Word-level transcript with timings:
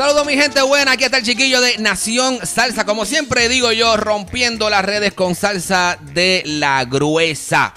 Saludos 0.00 0.24
mi 0.24 0.34
gente 0.34 0.62
buena, 0.62 0.92
aquí 0.92 1.04
está 1.04 1.18
el 1.18 1.24
chiquillo 1.24 1.60
de 1.60 1.76
Nación 1.76 2.38
Salsa, 2.46 2.86
como 2.86 3.04
siempre 3.04 3.50
digo 3.50 3.70
yo, 3.70 3.98
rompiendo 3.98 4.70
las 4.70 4.82
redes 4.82 5.12
con 5.12 5.34
salsa 5.34 5.98
de 6.14 6.42
la 6.46 6.86
gruesa. 6.86 7.74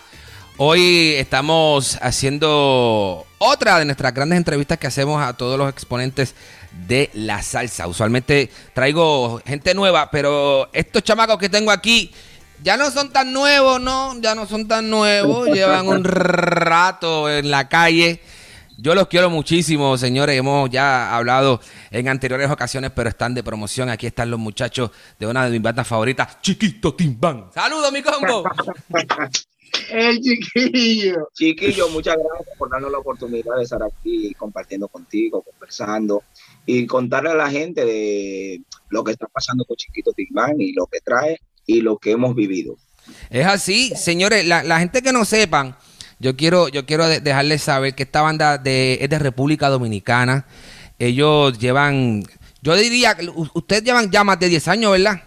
Hoy 0.56 1.16
estamos 1.18 1.98
haciendo 2.02 3.26
otra 3.40 3.78
de 3.78 3.84
nuestras 3.84 4.14
grandes 4.14 4.38
entrevistas 4.38 4.78
que 4.78 4.88
hacemos 4.88 5.22
a 5.22 5.34
todos 5.34 5.58
los 5.60 5.70
exponentes 5.70 6.34
de 6.88 7.10
la 7.14 7.44
salsa. 7.44 7.88
Usualmente 7.88 8.50
traigo 8.74 9.42
gente 9.46 9.74
nueva, 9.74 10.10
pero 10.10 10.70
estos 10.72 11.04
chamacos 11.04 11.38
que 11.38 11.50
tengo 11.50 11.72
aquí 11.72 12.10
ya 12.64 12.78
no 12.78 12.90
son 12.90 13.12
tan 13.12 13.34
nuevos, 13.34 13.82
¿no? 13.82 14.18
Ya 14.22 14.34
no 14.34 14.48
son 14.48 14.66
tan 14.66 14.90
nuevos, 14.90 15.50
llevan 15.50 15.90
un 15.90 16.06
rato 16.06 17.30
en 17.30 17.52
la 17.52 17.68
calle. 17.68 18.22
Yo 18.78 18.96
los 18.96 19.08
quiero 19.08 19.30
muchísimo, 19.30 19.98
señores. 19.98 20.38
Hemos 20.38 20.70
ya 20.70 21.16
hablado 21.16 21.62
en 21.92 22.08
anteriores 22.08 22.50
ocasiones, 22.50 22.92
pero 22.96 23.10
están 23.10 23.34
de 23.34 23.44
promoción. 23.44 23.90
Aquí 23.90 24.08
están 24.08 24.32
los 24.32 24.40
muchachos 24.40 24.92
de 25.20 25.28
una 25.28 25.46
de 25.46 25.52
mis 25.52 25.62
bandas 25.62 25.88
favoritas, 25.88 26.42
Chiquito 26.42 26.94
Timbán. 26.96 27.50
¡Saludos, 27.54 27.92
mi 27.92 28.02
combo! 28.02 28.44
El 29.90 30.22
chiquillo. 30.22 31.30
Chiquillo, 31.34 31.90
muchas 31.90 32.16
gracias 32.16 32.58
por 32.58 32.70
darnos 32.70 32.92
la 32.92 33.00
oportunidad 33.00 33.58
de 33.58 33.64
estar 33.64 33.82
aquí 33.84 34.34
compartiendo 34.36 34.88
contigo, 34.88 35.42
conversando 35.42 36.24
y 36.66 36.86
contarle 36.86 37.32
a 37.32 37.36
la 37.36 37.50
gente 37.50 37.84
de 37.84 38.62
lo 38.90 39.04
que 39.04 39.12
está 39.12 39.28
pasando 39.28 39.66
con 39.66 39.76
Chiquito 39.76 40.12
Timbán 40.14 40.60
y 40.60 40.74
lo 40.74 40.86
que 40.86 41.00
trae 41.02 41.40
y 41.66 41.82
lo 41.82 41.98
que 41.98 42.12
hemos 42.12 42.36
vivido. 42.36 42.78
Es 43.30 43.46
así, 43.46 43.94
señores. 43.96 44.46
La, 44.46 44.64
la 44.64 44.80
gente 44.80 45.02
que 45.02 45.12
no 45.12 45.26
sepan, 45.26 45.76
yo 46.24 46.36
quiero, 46.36 46.70
yo 46.70 46.86
quiero 46.88 47.08
de- 47.08 47.20
dejarles 47.20 47.62
saber 47.62 47.94
que 47.94 48.04
esta 48.04 48.22
banda 48.22 48.58
de, 48.58 48.98
es 49.02 49.10
de 49.10 49.20
República 49.20 49.70
Dominicana. 49.70 50.46
Ellos 50.98 51.60
llevan, 51.60 52.24
yo 52.62 52.76
diría, 52.76 53.16
que 53.16 53.30
ustedes 53.54 53.84
llevan 53.84 54.10
ya 54.10 54.24
más 54.24 54.40
de 54.40 54.50
10 54.50 54.68
años, 54.70 54.92
¿verdad? 54.94 55.22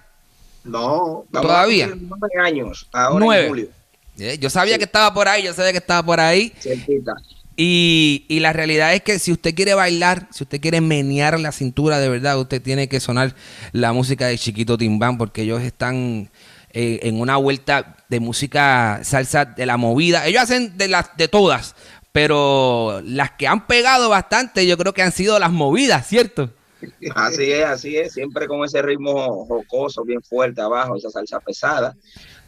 No, 0.64 1.24
Todavía. 1.30 1.88
nueve 1.94 2.28
años, 2.42 2.88
ahora 2.92 3.24
Nueve. 3.24 3.42
en 3.44 3.48
julio. 3.48 3.68
Eh, 4.18 4.38
Yo 4.40 4.50
sabía 4.50 4.78
que 4.78 4.84
estaba 4.84 5.12
por 5.14 5.28
ahí, 5.28 5.44
yo 5.44 5.52
sabía 5.52 5.70
que 5.72 5.78
estaba 5.78 6.02
por 6.02 6.18
ahí. 6.18 6.52
Cerquita. 6.58 7.12
Y, 7.58 8.24
y 8.28 8.40
la 8.40 8.52
realidad 8.52 8.92
es 8.94 9.02
que 9.02 9.18
si 9.18 9.32
usted 9.32 9.54
quiere 9.54 9.74
bailar, 9.74 10.28
si 10.30 10.42
usted 10.44 10.60
quiere 10.60 10.80
menear 10.80 11.38
la 11.40 11.52
cintura 11.52 11.98
de 12.00 12.08
verdad, 12.08 12.38
usted 12.38 12.60
tiene 12.60 12.88
que 12.88 13.00
sonar 13.00 13.34
la 13.72 13.92
música 13.92 14.26
de 14.26 14.36
Chiquito 14.38 14.76
Timbán, 14.76 15.16
porque 15.18 15.42
ellos 15.42 15.62
están 15.62 16.30
eh, 16.72 17.00
en 17.02 17.20
una 17.20 17.36
vuelta 17.36 17.95
de 18.08 18.20
música 18.20 19.00
salsa 19.02 19.44
de 19.44 19.66
la 19.66 19.76
movida. 19.76 20.26
Ellos 20.26 20.42
hacen 20.42 20.76
de 20.76 20.88
las 20.88 21.16
de 21.16 21.28
todas, 21.28 21.74
pero 22.12 23.00
las 23.04 23.32
que 23.32 23.46
han 23.46 23.66
pegado 23.66 24.08
bastante, 24.08 24.66
yo 24.66 24.76
creo 24.76 24.94
que 24.94 25.02
han 25.02 25.12
sido 25.12 25.38
las 25.38 25.52
movidas, 25.52 26.06
¿cierto? 26.06 26.50
Así 27.14 27.50
es, 27.50 27.64
así 27.64 27.96
es, 27.96 28.12
siempre 28.12 28.46
con 28.46 28.64
ese 28.64 28.82
ritmo 28.82 29.44
jocoso, 29.46 30.04
bien 30.04 30.22
fuerte 30.22 30.60
abajo, 30.60 30.96
esa 30.96 31.10
salsa 31.10 31.40
pesada. 31.40 31.96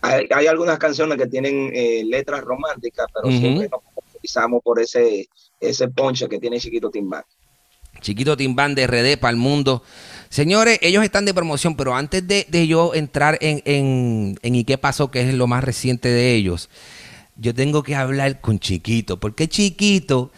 Hay, 0.00 0.26
hay 0.34 0.47
algunas 0.47 0.78
canciones 0.78 1.18
que 1.18 1.26
tienen 1.26 1.70
eh, 1.74 2.02
letras 2.04 2.42
románticas, 2.42 3.06
pero 3.12 3.30
siempre 3.30 3.68
nos 3.68 3.82
caracterizamos 3.82 4.62
por 4.62 4.80
ese, 4.80 5.28
ese 5.60 5.88
ponche 5.88 6.28
que 6.28 6.38
tiene 6.38 6.60
Chiquito 6.60 6.91
Timbán. 6.91 7.24
Chiquito 8.00 8.36
Timbán 8.36 8.74
de 8.74 8.86
RD 8.86 9.18
para 9.18 9.30
el 9.32 9.36
mundo. 9.36 9.82
Señores, 10.31 10.78
ellos 10.83 11.03
están 11.05 11.25
de 11.25 11.33
promoción, 11.34 11.75
pero 11.77 11.94
antes 11.94 12.27
de, 12.27 12.47
de 12.49 12.66
yo 12.66 12.94
entrar 12.94 13.39
en, 13.41 13.62
en, 13.65 14.39
en 14.43 14.55
¿Y 14.55 14.65
qué 14.65 14.77
pasó? 14.78 15.11
que 15.11 15.21
es 15.28 15.34
lo 15.34 15.47
más 15.47 15.65
reciente 15.65 16.09
de 16.09 16.34
ellos, 16.34 16.69
yo 17.37 17.55
tengo 17.55 17.83
que 17.83 17.94
hablar 17.97 18.41
con 18.41 18.59
Chiquito, 18.59 19.19
porque 19.19 19.49
Chiquito, 19.49 20.31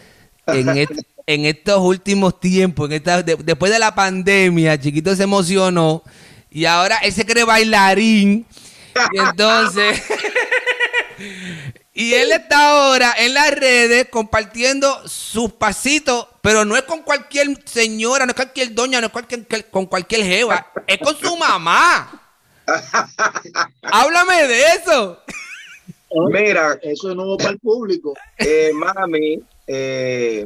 en, 0.47 0.69
en 1.27 1.45
estos 1.45 1.79
últimos 1.81 2.39
tiempos, 2.39 2.89
en 2.89 2.95
esta, 2.97 3.21
de- 3.23 3.35
después 3.35 3.71
de 3.71 3.79
la 3.79 3.93
pandemia, 3.95 4.79
Chiquito 4.79 5.15
se 5.15 5.23
emocionó 5.23 6.03
y 6.49 6.65
ahora 6.65 6.97
él 6.99 7.11
se 7.11 7.25
cree 7.25 7.43
bailarín. 7.43 8.45
Y 9.13 9.19
entonces... 9.19 10.01
Y 11.93 12.13
él 12.13 12.31
está 12.31 12.69
ahora 12.69 13.13
en 13.19 13.33
las 13.33 13.51
redes 13.51 14.07
compartiendo 14.09 15.07
sus 15.07 15.51
pasitos, 15.51 16.25
pero 16.41 16.65
no 16.65 16.75
es 16.75 16.83
con 16.83 17.01
cualquier 17.03 17.47
señora, 17.67 18.25
no 18.25 18.31
es 18.31 18.35
cualquier 18.35 18.73
doña, 18.73 18.99
no 18.99 19.07
es 19.07 19.13
cualquier, 19.13 19.69
con 19.69 19.85
cualquier 19.85 20.23
jeva, 20.23 20.67
es 20.87 20.97
con 20.99 21.15
su 21.17 21.35
mamá. 21.37 22.17
Háblame 23.81 24.47
de 24.47 24.63
eso. 24.75 25.19
Mira, 26.31 26.77
Eso 26.81 27.09
es 27.09 27.15
nuevo 27.15 27.37
para 27.37 27.51
el 27.51 27.59
público. 27.59 28.13
eh, 28.37 28.71
mami 28.73 29.41
eh, 29.67 30.45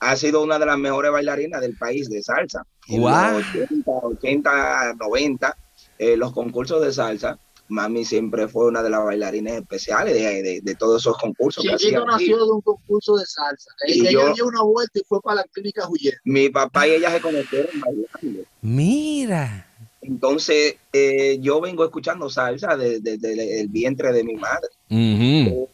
ha 0.00 0.16
sido 0.16 0.42
una 0.42 0.58
de 0.58 0.66
las 0.66 0.78
mejores 0.78 1.12
bailarinas 1.12 1.60
del 1.60 1.76
país 1.76 2.08
de 2.08 2.22
salsa. 2.22 2.64
En 2.88 3.00
Guau. 3.00 3.38
los 3.38 3.46
80, 3.54 3.90
80, 3.90 4.94
90, 4.94 5.56
eh, 5.98 6.16
los 6.16 6.32
concursos 6.32 6.82
de 6.82 6.92
salsa, 6.92 7.38
mami 7.72 8.04
siempre 8.04 8.46
fue 8.48 8.66
una 8.66 8.82
de 8.82 8.90
las 8.90 9.04
bailarines 9.04 9.54
especiales 9.54 10.14
de, 10.14 10.42
de- 10.42 10.60
de 10.60 10.74
todos 10.76 11.02
esos 11.02 11.16
concursos. 11.18 11.64
que 11.64 11.74
Chiquito 11.76 12.04
nació 12.06 12.36
de 12.44 12.52
un 12.52 12.60
concurso 12.60 13.16
de 13.16 13.26
salsa. 13.26 13.70
Y 13.88 14.00
Ella 14.00 14.10
yo- 14.12 14.34
dio 14.34 14.46
una 14.46 14.62
vuelta 14.62 14.98
y 14.98 15.02
fue 15.08 15.20
para 15.20 15.36
la 15.36 15.44
clínica 15.44 15.84
Juliet. 15.86 16.14
Mi 16.24 16.48
papá 16.50 16.86
y 16.86 16.92
ella 16.92 17.10
se 17.10 17.20
conocieron 17.20 17.80
bailando. 17.80 18.44
Mira. 18.60 19.68
Entonces, 20.00 20.76
eh, 20.92 21.38
yo 21.40 21.60
vengo 21.60 21.84
escuchando 21.84 22.28
salsa 22.28 22.76
desde 22.76 23.60
el 23.60 23.68
vientre 23.68 24.12
de 24.12 24.24
mi 24.24 24.34
madre. 24.34 24.68
Ujú. 24.90 25.68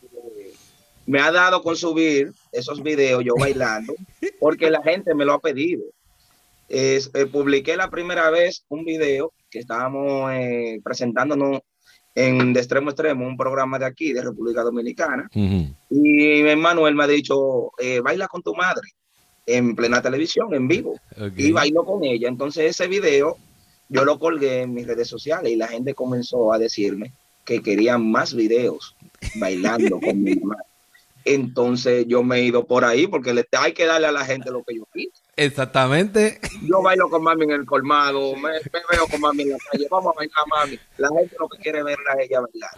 Me 1.07 1.21
ha 1.21 1.33
dado 1.33 1.63
con 1.63 1.75
subir 1.77 2.33
esos 2.53 2.83
videos 2.83 3.25
yo 3.25 3.33
bailando, 3.41 3.95
porque 4.39 4.71
la 4.71 4.83
gente 4.83 5.15
me 5.15 5.25
lo 5.25 5.33
ha 5.33 5.39
pedido. 5.41 5.83
Es, 6.69 7.11
eh, 7.15 7.25
publiqué 7.25 7.79
la 7.79 7.89
primera 7.89 8.29
vez 8.29 8.65
un 8.69 8.85
video 8.85 9.33
que 9.51 9.61
estábamos 9.61 10.31
eh, 10.35 10.79
presentándonos 10.85 11.63
en 12.19 12.53
De 12.53 12.59
Extremo 12.59 12.89
a 12.89 12.91
Extremo, 12.91 13.27
un 13.27 13.37
programa 13.37 13.79
de 13.79 13.87
aquí, 13.87 14.13
de 14.13 14.23
República 14.23 14.63
Dominicana. 14.63 15.31
Ujú. 15.33 15.73
Y 15.91 16.43
mi 16.43 16.57
Manuel 16.57 16.97
me 16.97 17.05
ha 17.05 17.07
dicho, 17.07 17.71
eh, 17.79 18.01
baila 18.01 18.27
con 18.27 18.43
tu 18.43 18.55
madre 18.55 18.89
en 19.47 19.77
plena 19.77 20.03
televisión, 20.03 20.53
en 20.53 20.67
vivo. 20.67 20.99
Y 21.37 21.53
bailo 21.53 21.85
con 21.85 22.03
ella. 22.05 22.29
Entonces 22.29 22.71
ese 22.71 22.89
video 22.89 23.37
yo 23.89 24.05
lo 24.05 24.19
colgué 24.19 24.63
en 24.63 24.75
mis 24.75 24.87
redes 24.87 25.09
sociales 25.09 25.53
y 25.53 25.57
la 25.57 25.69
gente 25.69 25.95
comenzó 25.95 26.53
a 26.53 26.59
decirme 26.59 27.13
que 27.45 27.63
querían 27.63 28.11
más 28.11 28.35
videos 28.35 28.97
bailando 29.37 30.01
con 30.01 30.23
mi 30.23 30.35
mamá. 30.41 30.63
Entonces 31.25 32.05
yo 32.09 32.23
me 32.23 32.39
he 32.39 32.45
ido 32.45 32.67
por 32.67 32.85
ahí 32.85 33.07
porque 33.07 33.33
le, 33.33 33.47
hay 33.59 33.73
que 33.73 33.87
darle 33.87 34.09
a 34.09 34.13
la 34.13 34.25
gente 34.25 34.51
lo 34.51 34.65
que 34.65 34.77
yo 34.77 34.85
pido. 34.93 35.13
Exactamente. 35.39 36.41
Yo 36.63 36.83
bailo 36.83 37.09
con 37.09 37.23
mami 37.23 37.45
en 37.45 37.53
el 37.53 37.65
colmado, 37.65 38.35
me, 38.35 38.51
me 38.51 38.81
veo 38.91 39.07
con 39.09 39.21
mami 39.21 39.43
en 39.43 39.51
la 39.51 39.59
calle, 39.71 39.87
vamos 39.89 40.13
a 40.13 40.17
bailar 40.17 40.45
mami. 40.49 40.81
La 40.97 41.09
gente 41.17 41.37
lo 41.39 41.49
que 41.49 41.59
quiere 41.59 41.85
verla 41.85 42.15
es 42.15 42.29
ella 42.29 42.41
bailar. 42.41 42.71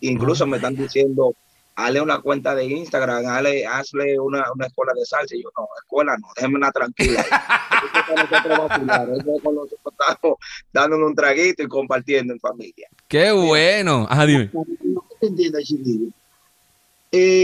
Incluso 0.00 0.46
me 0.46 0.56
están 0.56 0.76
diciendo, 0.76 1.34
hazle 1.74 2.00
una 2.00 2.20
cuenta 2.20 2.54
de 2.54 2.64
Instagram, 2.64 3.26
hazle, 3.26 3.66
hazle 3.66 4.18
una, 4.18 4.50
una 4.54 4.66
escuela 4.66 4.94
de 4.94 5.04
salsa. 5.04 5.36
Y 5.36 5.42
yo, 5.42 5.50
no, 5.58 5.68
escuela 5.78 6.16
no, 6.16 6.28
déjenme 6.34 6.56
una 6.56 6.72
tranquila. 6.72 7.22
Dándonos 10.72 11.10
un 11.10 11.14
traguito 11.14 11.62
y 11.62 11.68
compartiendo 11.68 12.32
en 12.32 12.40
familia. 12.40 12.88
Qué 13.08 13.30
bueno. 13.30 14.06
Ajá, 14.08 14.24
dime. 14.24 14.48
No 14.54 14.64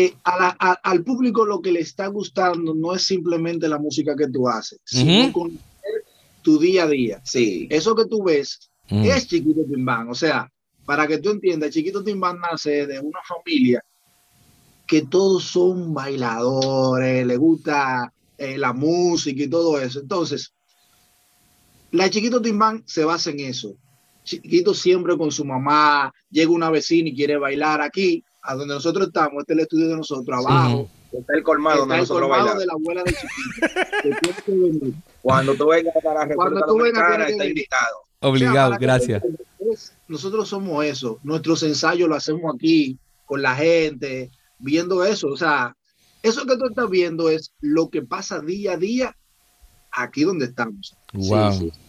eh, 0.05 0.15
a 0.25 0.39
la- 0.39 0.57
a- 0.59 0.81
al 0.83 1.03
público 1.05 1.45
lo 1.45 1.61
que 1.61 1.73
le 1.73 1.81
está 1.81 2.07
gustando 2.09 2.75
no 2.75 2.95
es 2.95 3.03
simplemente 3.05 3.69
la 3.69 3.79
música 3.79 4.15
que 4.17 4.29
tú 4.29 4.49
haces, 4.49 4.81
sino 4.85 5.33
con 5.33 5.59
tu 6.43 6.59
día 6.59 6.85
a 6.85 6.89
día. 6.89 7.21
Sí. 7.25 7.67
Eso 7.71 7.95
que 7.95 8.07
tú 8.07 8.23
ves 8.25 8.71
Mm. 8.91 9.05
es 9.05 9.27
Chiquito 9.29 9.61
Timbán. 9.65 10.09
O 10.11 10.15
sea, 10.15 10.51
para 10.85 11.07
que 11.07 11.19
tú 11.19 11.31
entiendas, 11.31 11.71
Chiquito 11.71 12.03
Timbán 12.03 12.39
nace 12.41 12.87
de 12.87 12.99
una 13.01 13.21
familia 13.27 13.83
que 14.87 15.03
todos 15.03 15.45
son 15.45 15.95
bailadores, 15.95 17.27
le 17.27 17.37
gusta 17.37 18.13
eh, 18.39 18.59
la 18.59 18.73
música 18.73 19.41
y 19.43 19.49
todo 19.49 19.81
eso. 19.81 20.01
Entonces, 20.01 20.53
la 21.93 22.11
Chiquito 22.11 22.41
Timbán 22.43 22.83
se 22.87 23.05
basa 23.05 23.31
en 23.31 23.41
eso. 23.41 23.77
Chiquito 24.25 24.75
siempre 24.75 25.17
con 25.17 25.31
su 25.31 25.45
mamá, 25.45 26.13
llega 26.31 26.51
una 26.51 26.71
vecina 26.71 27.09
y 27.09 27.15
quiere 27.15 27.37
bailar 27.37 27.81
aquí, 27.81 28.25
a 28.43 28.55
donde 28.55 28.75
nosotros 28.75 29.07
estamos, 29.07 29.41
este 29.41 29.53
es 29.53 29.59
el 29.59 29.63
estudio 29.63 29.89
de 29.89 29.97
nosotros, 29.97 30.47
abajo. 30.47 30.89
Está 31.13 31.35
el 31.35 31.43
colmado 31.43 31.81
donde 31.81 31.95
el 31.95 32.01
nosotros 32.01 32.29
colmado 32.29 32.45
bailamos. 32.47 32.61
de 32.61 32.67
la 32.67 32.73
abuela 32.73 33.03
de 33.05 33.13
Chiquito. 34.43 34.99
Cuando 35.23 35.55
tú 35.55 35.69
vengas 35.69 35.95
para 36.03 36.27
la 36.27 36.35
Cuando 36.35 36.61
tú 36.67 36.79
vengas, 36.79 37.31
está 37.31 37.45
invitado. 37.47 37.97
O 37.99 38.05
sea, 38.21 38.31
Obligado, 38.31 38.77
gracias. 38.81 39.23
Nosotros 40.09 40.49
somos 40.49 40.85
eso. 40.85 41.19
Nuestros 41.23 41.63
ensayos 41.63 42.09
lo 42.09 42.17
hacemos 42.17 42.53
aquí, 42.55 42.99
con 43.27 43.43
la 43.43 43.55
gente, 43.55 44.31
viendo 44.59 45.05
eso. 45.05 45.29
O 45.29 45.37
sea, 45.37 45.77
eso 46.23 46.45
que 46.47 46.57
tú 46.57 46.67
estás 46.67 46.89
viendo 46.89 47.29
es 47.29 47.53
lo 47.61 47.91
que 47.91 48.03
pasa 48.03 48.41
día 48.41 48.73
a 48.73 48.77
día 48.77 49.17
aquí 49.93 50.25
donde 50.25 50.47
estamos. 50.47 50.97
Wow. 51.13 51.53
Sí, 51.53 51.71
sí. 51.71 51.82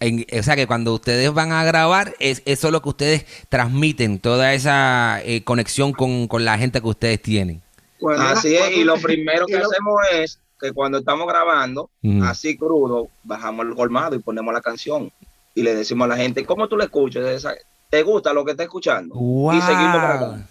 En- 0.00 0.26
o 0.38 0.42
sea 0.42 0.56
que 0.56 0.66
cuando 0.66 0.92
ustedes 0.94 1.32
van 1.32 1.52
a 1.52 1.64
grabar, 1.64 2.14
es, 2.18 2.42
eso 2.44 2.66
es 2.68 2.72
lo 2.72 2.82
que 2.82 2.88
ustedes 2.90 3.26
transmiten, 3.48 4.18
toda 4.18 4.52
esa 4.54 5.20
eh, 5.22 5.42
conexión 5.44 5.92
con, 5.92 6.26
con 6.28 6.44
la 6.44 6.58
gente 6.58 6.80
que 6.80 6.88
ustedes 6.88 7.22
tienen. 7.22 7.62
Era- 8.00 8.30
Así 8.30 8.54
es, 8.54 8.70
y 8.76 8.84
lo 8.84 8.96
primero 8.98 9.46
que 9.46 9.58
lo- 9.58 9.66
hacemos 9.70 10.00
es 10.12 10.38
que 10.60 10.72
cuando 10.72 10.98
estamos 10.98 11.26
grabando, 11.26 11.90
así 12.22 12.56
crudo, 12.56 13.08
bajamos 13.22 13.66
el 13.66 13.74
colmado 13.74 14.14
y 14.16 14.18
ponemos 14.18 14.52
la 14.54 14.60
canción. 14.60 15.10
Y 15.54 15.62
le 15.62 15.74
decimos 15.74 16.06
a 16.06 16.08
la 16.08 16.16
gente, 16.16 16.44
¿cómo 16.44 16.68
tú 16.68 16.76
la 16.76 16.84
escuchas? 16.84 17.46
¿Te 17.90 18.02
gusta 18.02 18.32
lo 18.32 18.44
que 18.44 18.52
está 18.52 18.64
escuchando? 18.64 19.14
Wow. 19.14 19.52
Y 19.54 19.60
seguimos 19.60 19.94
grabando. 19.94 20.44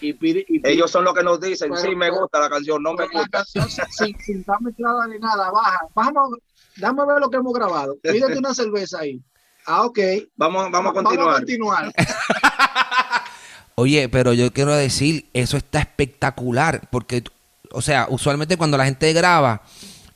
y 0.00 0.12
pide- 0.14 0.44
y 0.48 0.58
pide- 0.60 0.72
Ellos 0.72 0.90
son 0.90 1.04
los 1.04 1.12
que 1.14 1.22
nos 1.22 1.40
dicen, 1.40 1.70
Pero- 1.70 1.82
sí, 1.82 1.94
me 1.94 2.06
pero- 2.08 2.20
gusta 2.22 2.40
la 2.40 2.48
canción, 2.50 2.82
no 2.82 2.94
me 2.94 3.04
la 3.06 3.10
gusta. 3.12 3.28
canción 3.30 3.68
sin, 3.90 4.18
sin 4.20 4.40
estar 4.40 4.60
mezclada 4.60 5.06
ni 5.06 5.18
nada, 5.18 5.50
baja. 5.50 5.80
Vamos, 5.94 6.38
dame 6.78 7.02
a 7.02 7.06
ver 7.06 7.20
lo 7.20 7.30
que 7.30 7.36
hemos 7.36 7.52
grabado. 7.52 7.96
Pídete 8.02 8.38
una 8.38 8.54
cerveza 8.54 9.00
ahí. 9.00 9.20
Ah, 9.66 9.84
ok. 9.84 9.98
Vamos, 10.36 10.70
vamos 10.70 10.90
a 10.90 10.94
continuar. 10.94 11.18
Vamos 11.26 11.34
a 11.34 11.38
continuar. 11.38 11.92
Oye, 13.74 14.08
pero 14.08 14.32
yo 14.32 14.52
quiero 14.52 14.74
decir, 14.74 15.28
eso 15.32 15.56
está 15.56 15.78
espectacular, 15.80 16.88
porque, 16.90 17.22
o 17.70 17.80
sea, 17.80 18.06
usualmente 18.10 18.56
cuando 18.56 18.76
la 18.76 18.84
gente 18.86 19.12
graba, 19.12 19.62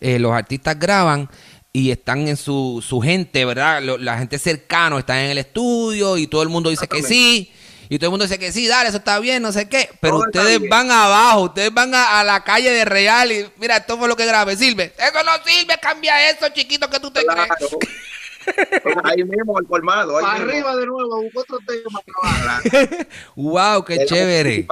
eh, 0.00 0.19
los 0.19 0.32
artistas 0.32 0.76
graban 0.81 1.29
y 1.73 1.91
están 1.93 2.26
en 2.26 2.37
su, 2.37 2.85
su 2.87 3.00
gente, 3.00 3.44
¿verdad? 3.44 3.81
Lo- 3.82 3.99
la 3.99 4.19
gente 4.19 4.38
cercano 4.38 4.99
está 4.99 5.23
en 5.25 5.31
el 5.31 5.38
estudio 5.38 6.17
y 6.19 6.26
todo 6.26 6.43
el 6.43 6.49
mundo 6.49 6.70
dice 6.70 6.88
que 6.88 7.03
sí. 7.05 7.53
Y 7.93 7.99
todo 7.99 8.06
el 8.06 8.11
mundo 8.12 8.25
dice 8.25 8.39
que 8.39 8.53
sí, 8.53 8.67
dale, 8.67 8.89
eso 8.89 8.97
está 8.97 9.19
bien, 9.21 9.43
no 9.43 9.53
sé 9.53 9.69
qué. 9.69 9.91
Pero 10.00 10.15
Todo 10.21 10.25
ustedes 10.29 10.67
van 10.71 10.91
abajo, 10.91 11.43
ustedes 11.43 11.75
van 11.75 11.94
a, 11.94 12.21
a 12.21 12.25
la 12.25 12.43
calle 12.43 12.71
de 12.71 12.87
Real 12.87 13.31
y 13.31 13.44
mira, 13.59 13.77
esto 13.77 13.99
fue 13.99 14.09
lo 14.09 14.17
que 14.17 14.25
grabé, 14.25 14.56
sirve. 14.56 14.94
Eso 14.97 15.23
no 15.23 15.33
sirve, 15.44 15.75
cambia 15.79 16.31
eso, 16.31 16.47
chiquito, 16.55 16.89
que 16.89 16.99
tú 17.00 17.11
te 17.11 17.23
Claro. 17.23 17.55
crees. 17.59 18.97
ahí 19.05 19.23
mismo 19.25 19.59
el 19.59 19.67
colmado. 19.67 20.17
ahí 20.17 20.25
Para 20.25 20.39
mismo. 20.39 20.50
arriba 20.53 20.77
de 20.77 20.87
nuevo, 20.87 21.23
busco 21.23 21.41
otro 21.43 21.59
tema. 21.67 22.00
trabajar. 22.06 23.06
Wow, 23.37 23.85
qué 23.85 23.97
Es 23.97 24.09
chévere. 24.09 24.67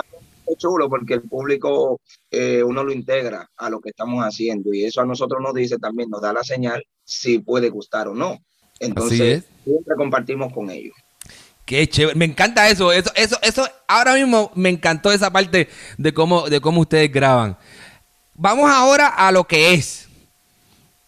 Es 0.47 0.57
chulo 0.57 0.89
porque 0.89 1.13
el 1.13 1.21
público 1.23 2.01
eh, 2.31 2.63
uno 2.63 2.83
lo 2.83 2.91
integra 2.91 3.47
a 3.55 3.69
lo 3.69 3.83
que 3.83 3.91
estamos 3.91 4.25
haciendo 4.25 4.73
y 4.73 4.87
eso 4.87 5.03
a 5.03 5.05
nosotros 5.05 5.43
nos 5.43 5.53
dice 5.53 5.77
también, 5.77 6.09
nos 6.09 6.23
da 6.23 6.33
la 6.33 6.43
señal 6.43 6.83
si 7.05 7.39
puede 7.39 7.69
gustar 7.69 8.09
o 8.09 8.15
no. 8.15 8.39
Entonces, 8.79 9.21
es. 9.21 9.45
siempre 9.65 9.95
compartimos 9.95 10.55
con 10.55 10.71
ellos. 10.71 10.95
Qué 11.71 11.89
chévere, 11.89 12.19
me 12.19 12.25
encanta 12.25 12.69
eso, 12.69 12.91
eso, 12.91 13.13
eso, 13.15 13.39
eso, 13.43 13.69
ahora 13.87 14.15
mismo 14.15 14.51
me 14.57 14.71
encantó 14.71 15.13
esa 15.13 15.31
parte 15.31 15.69
de 15.99 16.13
cómo, 16.13 16.49
de 16.49 16.61
cómo 16.61 16.81
ustedes 16.81 17.13
graban. 17.13 17.57
Vamos 18.35 18.69
ahora 18.69 19.07
a 19.07 19.31
lo 19.31 19.45
que 19.47 19.75
es. 19.75 20.09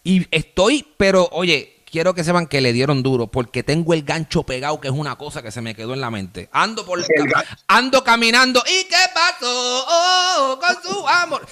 Y 0.05 0.25
estoy, 0.31 0.87
pero 0.95 1.27
oye, 1.33 1.83
quiero 1.91 2.13
que 2.13 2.23
sepan 2.23 2.47
que 2.47 2.61
le 2.61 2.71
dieron 2.71 3.03
duro, 3.03 3.27
porque 3.27 3.61
tengo 3.61 3.93
el 3.93 4.03
gancho 4.03 4.43
pegado, 4.43 4.79
que 4.79 4.87
es 4.87 4.93
una 4.93 5.17
cosa 5.17 5.41
que 5.41 5.51
se 5.51 5.59
me 5.59 5.75
quedó 5.75 5.93
en 5.95 5.99
la 5.99 6.09
mente. 6.09 6.47
Ando 6.53 6.85
por 6.85 7.03
cam- 7.05 7.45
ando 7.67 8.01
caminando, 8.01 8.63
¿y 8.65 8.85
qué 8.85 8.95
pasó? 9.13 9.85
Oh, 9.89 10.59
con 10.61 10.81
su 10.81 11.07
amor. 11.09 11.45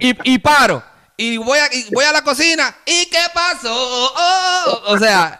Y, 0.00 0.32
y 0.32 0.38
paro. 0.38 0.82
Y 1.18 1.36
voy 1.36 1.58
a, 1.58 1.66
y 1.74 1.92
voy 1.92 2.06
a 2.06 2.12
la 2.12 2.22
cocina. 2.24 2.74
¿Y 2.86 3.04
qué 3.10 3.20
pasó? 3.34 3.70
Oh, 3.70 4.82
o 4.86 4.98
sea, 4.98 5.38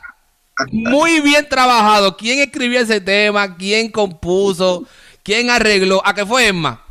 muy 0.70 1.20
bien 1.20 1.48
trabajado. 1.48 2.16
¿Quién 2.16 2.40
escribió 2.40 2.80
ese 2.80 3.00
tema? 3.00 3.56
¿Quién 3.56 3.90
compuso? 3.90 4.86
¿Quién 5.22 5.50
arregló? 5.50 6.02
¿A 6.04 6.14
qué 6.14 6.26
fue 6.26 6.48
Emma? 6.48 6.84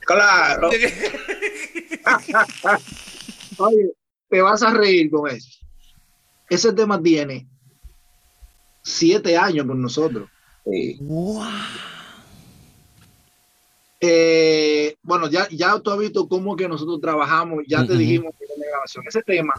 Claro. 0.00 0.70
Oye, 3.58 3.92
te 4.28 4.42
vas 4.42 4.62
a 4.62 4.70
reír 4.70 5.10
con 5.10 5.30
eso. 5.30 5.50
Ese 6.48 6.72
tema 6.72 7.02
tiene 7.02 7.46
siete 8.82 9.36
años 9.36 9.66
con 9.66 9.80
nosotros. 9.80 10.28
Sí. 10.64 11.00
Eh, 14.00 14.96
bueno, 15.02 15.28
ya, 15.28 15.48
ya 15.48 15.78
tú 15.80 15.90
has 15.90 15.98
visto 15.98 16.28
cómo 16.28 16.56
que 16.56 16.68
nosotros 16.68 17.00
trabajamos, 17.00 17.64
ya 17.66 17.86
te 17.86 17.96
dijimos 17.96 18.34
que 18.38 18.44
en 18.44 18.60
la 18.60 18.66
grabación. 18.66 19.04
Ese 19.08 19.22
tema 19.22 19.54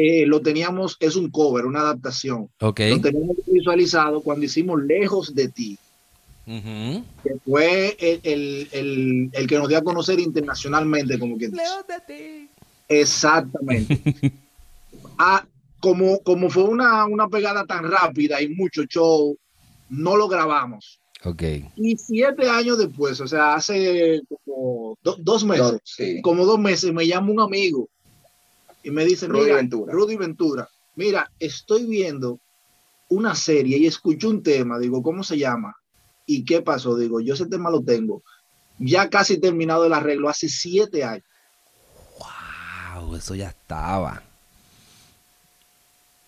eh, 0.00 0.24
lo 0.26 0.40
teníamos, 0.40 0.96
es 1.00 1.16
un 1.16 1.28
cover, 1.28 1.66
una 1.66 1.80
adaptación. 1.80 2.48
Ok. 2.60 2.80
Lo 2.88 3.00
teníamos 3.00 3.36
visualizado 3.46 4.20
cuando 4.20 4.44
hicimos 4.46 4.80
Lejos 4.84 5.34
de 5.34 5.48
ti, 5.48 5.76
que 6.46 7.34
fue 7.44 7.96
el, 7.98 8.20
el- 8.22 8.68
el- 8.72 9.30
el 9.32 9.46
que 9.48 9.58
nos 9.58 9.68
dio 9.68 9.78
a 9.78 9.82
conocer 9.82 10.20
internacionalmente, 10.20 11.18
como 11.18 11.36
quien 11.36 11.50
dice. 11.50 12.48
Exactamente. 12.88 14.00
Ah, 15.20 15.44
como, 15.80 16.20
como 16.20 16.48
fue 16.48 16.62
una, 16.62 17.04
una 17.06 17.28
pegada 17.28 17.66
tan 17.66 17.90
rápida 17.90 18.40
y 18.40 18.48
mucho 18.50 18.84
show, 18.84 19.36
no 19.90 20.16
lo 20.16 20.28
grabamos. 20.28 21.00
Ok. 21.24 21.42
Y 21.76 21.96
siete 21.96 22.48
años 22.48 22.78
después, 22.78 23.20
o 23.20 23.26
sea, 23.26 23.54
hace 23.56 24.22
como 24.28 24.96
do- 25.02 25.16
dos 25.18 25.44
meses, 25.44 25.80
Sí. 25.84 26.22
como 26.22 26.44
dos 26.46 26.58
meses, 26.60 26.92
me 26.92 27.04
llama 27.04 27.32
un 27.32 27.40
amigo 27.40 27.88
y 28.82 28.90
me 28.90 29.04
dice, 29.04 29.26
Rudy 29.26 29.44
mira, 29.44 29.56
Ventura. 29.56 29.92
Rudy 29.92 30.16
Ventura, 30.16 30.68
mira, 30.94 31.30
estoy 31.38 31.86
viendo 31.86 32.40
una 33.08 33.34
serie 33.34 33.78
y 33.78 33.86
escuché 33.86 34.26
un 34.26 34.42
tema, 34.42 34.78
digo, 34.78 35.02
¿cómo 35.02 35.22
se 35.24 35.38
llama? 35.38 35.76
¿Y 36.26 36.44
qué 36.44 36.60
pasó? 36.60 36.96
Digo, 36.96 37.20
yo 37.20 37.34
ese 37.34 37.46
tema 37.46 37.70
lo 37.70 37.82
tengo. 37.82 38.22
Ya 38.78 39.08
casi 39.08 39.38
terminado 39.38 39.86
el 39.86 39.92
arreglo, 39.92 40.28
hace 40.28 40.48
siete 40.48 41.02
años. 41.02 41.24
Wow, 42.18 43.16
eso 43.16 43.34
ya 43.34 43.48
estaba. 43.48 44.22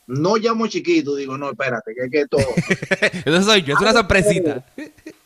No 0.07 0.37
llamo 0.37 0.67
chiquito, 0.67 1.15
digo, 1.15 1.39
no, 1.39 1.51
espérate, 1.51 1.95
que 1.95 2.05
es 2.07 2.11
que 2.11 2.27
todo. 2.27 2.41
Eso 3.25 3.43
soy 3.43 3.63
yo, 3.63 3.75
es 3.75 3.81
una 3.81 3.93
sorpresita. 3.93 4.67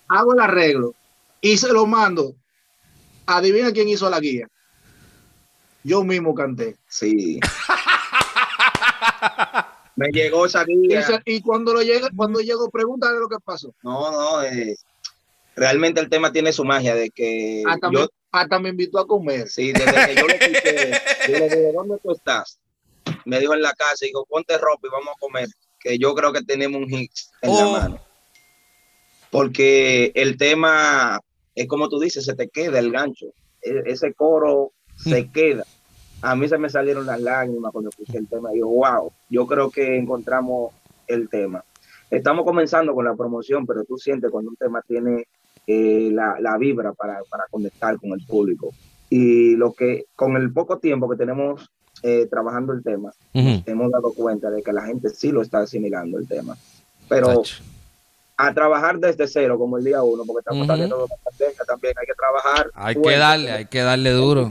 Hago 0.08 0.34
el 0.34 0.40
arreglo 0.40 0.94
y 1.40 1.56
se 1.56 1.72
lo 1.72 1.86
mando. 1.86 2.34
Adivina 3.24 3.72
quién 3.72 3.88
hizo 3.88 4.10
la 4.10 4.20
guía. 4.20 4.46
Yo 5.84 6.02
mismo 6.02 6.34
canté. 6.34 6.76
Sí. 6.88 7.38
Me 9.96 10.08
llegó 10.08 10.46
esa 10.46 10.64
Y, 10.66 10.88
guía. 10.88 11.02
se- 11.06 11.22
y 11.24 11.40
cuando 11.40 11.72
lo 11.72 11.82
llega, 11.82 12.08
cuando 12.16 12.40
llego, 12.40 12.68
pregúntale 12.70 13.18
lo 13.18 13.28
que 13.28 13.36
pasó. 13.44 13.72
No, 13.82 14.10
no, 14.10 14.42
eh, 14.42 14.76
realmente 15.54 16.00
el 16.00 16.08
tema 16.08 16.32
tiene 16.32 16.52
su 16.52 16.64
magia 16.64 16.96
de 16.96 17.10
que 17.10 17.62
Hasta, 17.66 17.90
yo, 17.92 18.00
me, 18.00 18.06
hasta 18.32 18.58
me 18.58 18.70
invitó 18.70 18.98
a 18.98 19.06
comer. 19.06 19.48
sí, 19.48 19.72
desde 19.72 20.06
que 20.06 20.14
yo 20.16 20.26
lo 20.26 20.34
escuché, 20.34 20.90
yo 21.28 21.38
le 21.38 21.44
dije, 21.44 21.72
¿dónde 21.72 21.98
tú 22.02 22.10
estás? 22.10 22.58
Me 23.24 23.38
dijo 23.38 23.54
en 23.54 23.62
la 23.62 23.72
casa, 23.74 24.04
digo, 24.04 24.24
ponte 24.28 24.58
ropa 24.58 24.88
y 24.88 24.90
vamos 24.90 25.14
a 25.14 25.18
comer, 25.20 25.48
que 25.78 25.96
yo 25.98 26.12
creo 26.14 26.32
que 26.32 26.42
tenemos 26.42 26.80
un 26.82 26.88
hit 26.88 27.12
en 27.42 27.54
la 27.54 27.66
Oh. 27.66 27.72
mano. 27.72 27.98
Porque 29.30 30.10
el 30.14 30.36
tema, 30.36 31.20
es 31.54 31.66
como 31.68 31.88
tú 31.88 32.00
dices, 32.00 32.24
se 32.24 32.34
te 32.34 32.48
queda 32.48 32.78
el 32.80 32.90
gancho. 32.90 33.26
E- 33.62 33.82
ese 33.86 34.12
coro 34.14 34.72
se 34.96 35.30
queda. 35.30 35.64
A 36.22 36.34
mí 36.34 36.48
se 36.48 36.58
me 36.58 36.68
salieron 36.68 37.06
las 37.06 37.20
lágrimas 37.20 37.72
cuando 37.72 37.90
escuché 37.90 38.18
el 38.18 38.28
tema. 38.28 38.50
Digo, 38.50 38.68
wow, 38.68 39.12
yo 39.28 39.46
creo 39.46 39.70
que 39.70 39.96
encontramos 39.96 40.72
el 41.06 41.28
tema. 41.28 41.64
Estamos 42.10 42.44
comenzando 42.44 42.94
con 42.94 43.04
la 43.04 43.14
promoción, 43.14 43.66
pero 43.66 43.84
tú 43.84 43.98
sientes 43.98 44.30
cuando 44.30 44.50
un 44.50 44.56
tema 44.56 44.82
tiene 44.82 45.26
eh, 45.66 46.10
la, 46.12 46.36
la 46.40 46.56
vibra 46.58 46.92
para, 46.92 47.18
para 47.28 47.44
conectar 47.50 47.98
con 47.98 48.12
el 48.12 48.24
público. 48.26 48.70
Y 49.10 49.56
lo 49.56 49.72
que, 49.72 50.06
con 50.14 50.36
el 50.36 50.52
poco 50.52 50.78
tiempo 50.78 51.08
que 51.08 51.16
tenemos 51.16 51.70
eh, 52.02 52.26
trabajando 52.26 52.72
el 52.72 52.82
tema, 52.82 53.12
hemos 53.32 53.90
dado 53.90 54.12
cuenta 54.12 54.50
de 54.50 54.62
que 54.62 54.72
la 54.72 54.82
gente 54.82 55.08
sí 55.10 55.30
lo 55.30 55.42
está 55.42 55.60
asimilando 55.60 56.18
el 56.18 56.28
tema. 56.28 56.56
Pero 57.08 57.42
a 58.36 58.52
trabajar 58.52 58.98
desde 58.98 59.28
cero, 59.28 59.58
como 59.58 59.78
el 59.78 59.84
día 59.84 60.02
uno, 60.02 60.24
porque 60.26 60.40
estamos 60.40 60.66
saliendo 60.66 60.98
de 60.98 61.04
una 61.04 61.14
pandemia 61.22 61.64
también, 61.66 61.94
hay 61.98 62.06
que 62.06 62.14
trabajar. 62.14 62.70
Hay 62.74 62.94
que 62.96 63.16
darle, 63.16 63.50
hay 63.52 63.66
que 63.66 63.80
darle 63.80 64.10
duro. 64.10 64.50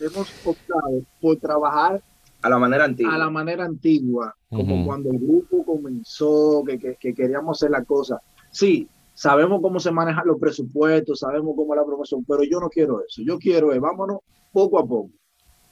Hemos 0.00 0.34
optado 0.44 1.02
por 1.20 1.36
trabajar 1.38 2.00
A 2.42 2.48
la 2.48 2.58
manera 2.58 2.84
antigua. 2.84 3.14
a 3.14 3.18
la 3.18 3.30
manera 3.30 3.64
antigua, 3.64 4.34
como 4.48 4.84
cuando 4.84 5.10
el 5.10 5.18
grupo 5.18 5.64
comenzó, 5.64 6.62
que, 6.66 6.78
que- 6.78 6.96
que 6.98 7.14
queríamos 7.14 7.58
hacer 7.58 7.70
la 7.70 7.84
cosa. 7.84 8.20
Sí, 8.52 8.88
sabemos 9.12 9.60
cómo 9.60 9.80
se 9.80 9.90
manejan 9.90 10.26
los 10.26 10.38
presupuestos, 10.38 11.18
sabemos 11.20 11.54
cómo 11.56 11.74
es 11.74 11.80
la 11.80 11.86
promoción, 11.86 12.24
pero 12.24 12.42
yo 12.44 12.60
no 12.60 12.68
quiero 12.68 13.00
eso. 13.06 13.22
Yo 13.24 13.38
quiero, 13.38 13.72
es, 13.72 13.80
vámonos 13.80 14.18
poco 14.52 14.78
a 14.78 14.86
poco. 14.86 15.10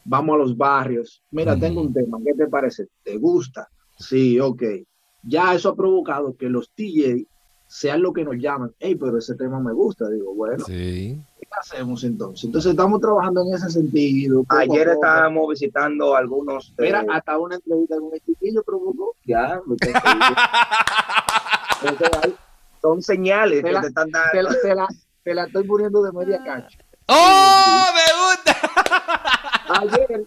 Vamos 0.04 0.34
a 0.34 0.38
los 0.38 0.56
barrios. 0.56 1.22
Mira, 1.30 1.58
tengo 1.58 1.80
un 1.82 1.92
tema. 1.92 2.18
¿Qué 2.24 2.34
te 2.34 2.46
parece? 2.48 2.86
¿Te 3.02 3.16
gusta? 3.16 3.68
Sí, 3.98 4.38
ok. 4.38 4.62
Ya 5.22 5.54
eso 5.54 5.70
ha 5.70 5.76
provocado 5.76 6.36
que 6.36 6.48
los 6.48 6.70
DJ 6.76 7.26
sean 7.66 8.00
lo 8.02 8.12
que 8.12 8.24
nos 8.24 8.36
llaman. 8.36 8.72
Hey, 8.78 8.94
pero 8.94 9.18
ese 9.18 9.34
tema 9.34 9.58
me 9.60 9.72
gusta. 9.72 10.08
Digo, 10.08 10.34
bueno, 10.34 10.64
Sí. 10.66 11.20
¿qué 11.40 11.46
hacemos 11.60 12.04
entonces? 12.04 12.44
Entonces 12.44 12.70
estamos 12.70 13.00
trabajando 13.00 13.42
en 13.42 13.54
ese 13.54 13.68
sentido. 13.70 14.44
Ayer 14.48 14.88
estábamos 14.88 15.48
visitando 15.50 16.14
algunos. 16.16 16.74
de- 16.76 16.84
Mira, 16.84 17.04
hasta 17.10 17.38
una 17.38 17.56
entrevista 17.56 17.96
con 17.98 18.10
el 18.14 18.20
chiquillo 18.24 18.62
provocó. 18.62 19.14
Ya, 19.24 19.60
me 19.66 19.76
tengo 19.76 19.98
que 20.00 20.08
ir. 20.08 20.36
Entonces, 21.82 22.10
ahí 22.22 22.34
son 22.80 23.02
señales 23.02 23.62
Te 23.62 23.68
que 23.68 23.72
la- 23.72 23.80
te 23.80 23.86
están 23.88 24.10
Te 24.10 24.18
dando. 24.18 24.42
la, 24.50 24.56
te 24.62 24.74
la- 24.74 24.88
te 25.24 25.34
la 25.34 25.44
estoy 25.44 25.64
poniendo 25.64 26.02
de 26.02 26.12
media 26.12 26.42
cancha. 26.44 26.78
¡Oh! 27.08 27.84
¡Me 27.94 28.12
gusta! 28.22 28.56
Ayer 29.80 30.24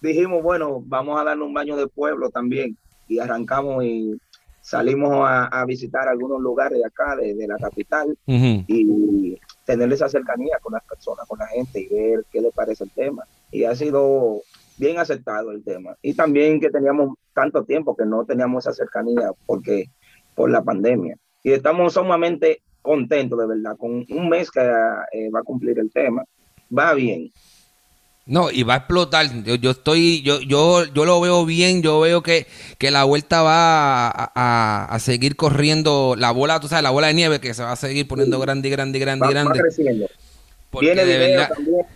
dijimos, 0.00 0.42
bueno, 0.42 0.82
vamos 0.86 1.18
a 1.20 1.24
darle 1.24 1.44
un 1.44 1.54
baño 1.54 1.76
de 1.76 1.86
pueblo 1.88 2.30
también. 2.30 2.76
Y 3.08 3.18
arrancamos 3.18 3.84
y 3.84 4.18
salimos 4.64 5.12
a, 5.28 5.44
a 5.44 5.66
visitar 5.66 6.08
algunos 6.08 6.40
lugares 6.40 6.78
de 6.78 6.86
acá, 6.86 7.16
de, 7.16 7.34
de 7.34 7.46
la 7.46 7.58
capital, 7.58 8.16
y 8.26 9.38
tener 9.66 9.92
esa 9.92 10.08
cercanía 10.08 10.58
con 10.62 10.72
las 10.72 10.82
personas, 10.84 11.28
con 11.28 11.38
la 11.38 11.46
gente 11.48 11.80
y 11.80 11.88
ver 11.94 12.24
qué 12.32 12.40
le 12.40 12.50
parece 12.50 12.84
el 12.84 12.90
tema. 12.90 13.24
Y 13.50 13.64
ha 13.64 13.74
sido 13.74 14.40
bien 14.78 14.98
aceptado 14.98 15.50
el 15.50 15.62
tema. 15.62 15.96
Y 16.00 16.14
también 16.14 16.60
que 16.60 16.70
teníamos 16.70 17.10
tanto 17.34 17.62
tiempo 17.64 17.94
que 17.94 18.06
no 18.06 18.24
teníamos 18.24 18.64
esa 18.64 18.72
cercanía 18.72 19.32
porque 19.44 19.90
por 20.34 20.50
la 20.50 20.62
pandemia. 20.62 21.16
Y 21.42 21.52
estamos 21.52 21.92
sumamente 21.92 22.62
contentos, 22.80 23.38
de 23.38 23.46
verdad, 23.46 23.76
con 23.76 24.06
un 24.08 24.28
mes 24.30 24.50
que 24.50 24.62
eh, 25.12 25.30
va 25.30 25.40
a 25.40 25.44
cumplir 25.44 25.78
el 25.78 25.90
tema. 25.90 26.24
Va 26.76 26.94
bien. 26.94 27.30
No, 28.26 28.50
y 28.50 28.62
va 28.62 28.74
a 28.74 28.76
explotar. 28.78 29.26
Yo, 29.44 29.54
yo 29.56 29.70
estoy, 29.72 30.22
yo, 30.22 30.40
yo, 30.40 30.84
yo 30.84 31.04
lo 31.04 31.20
veo 31.20 31.44
bien. 31.44 31.82
Yo 31.82 32.00
veo 32.00 32.22
que, 32.22 32.46
que 32.78 32.90
la 32.90 33.04
vuelta 33.04 33.42
va 33.42 34.08
a, 34.08 34.32
a- 34.34 34.84
a 34.86 34.98
seguir 34.98 35.36
corriendo 35.36 36.14
la 36.16 36.30
bola, 36.30 36.58
tú 36.58 36.68
sabes, 36.68 36.82
la 36.82 36.90
bola 36.90 37.08
de 37.08 37.14
nieve 37.14 37.38
que 37.40 37.52
se 37.52 37.62
va 37.62 37.72
a 37.72 37.76
seguir 37.76 38.08
poniendo 38.08 38.38
grande 38.40 38.70
grande 38.70 38.98
grande 38.98 39.26
Va, 39.26 39.30
y 39.30 39.34
va 39.34 39.42
grande. 39.42 39.60
creciendo. 39.60 40.06
Porque 40.70 40.86
Viene 40.86 41.04
de 41.04 41.18
verdad, 41.18 41.50
también. 41.54 41.86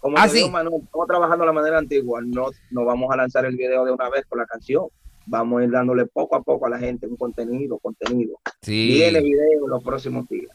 Como 0.00 0.18
Ah, 0.18 0.26
te 0.28 0.34
digo, 0.34 0.46
sí. 0.48 0.52
Manuel, 0.52 0.82
estamos 0.84 1.06
trabajando 1.06 1.44
de 1.44 1.46
la 1.46 1.52
manera 1.52 1.78
antigua. 1.78 2.20
No, 2.22 2.46
no 2.70 2.84
vamos 2.84 3.10
a 3.12 3.16
lanzar 3.16 3.44
el 3.46 3.56
video 3.56 3.84
de 3.84 3.92
una 3.92 4.10
vez 4.10 4.24
con 4.28 4.38
la 4.40 4.46
canción. 4.46 4.86
Vamos 5.26 5.60
a 5.62 5.64
ir 5.64 5.70
dándole 5.70 6.04
poco 6.04 6.36
a 6.36 6.42
poco 6.42 6.66
a 6.66 6.70
la 6.70 6.78
gente 6.78 7.06
un 7.06 7.16
contenido, 7.16 7.78
contenido. 7.78 8.38
sí. 8.60 8.88
Viene 8.88 9.20
video 9.20 9.64
en 9.64 9.70
los 9.70 9.82
próximos 9.82 10.28
días. 10.28 10.50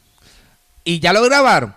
Y 0.84 1.00
ya 1.00 1.12
lo 1.12 1.22
grabaron. 1.24 1.74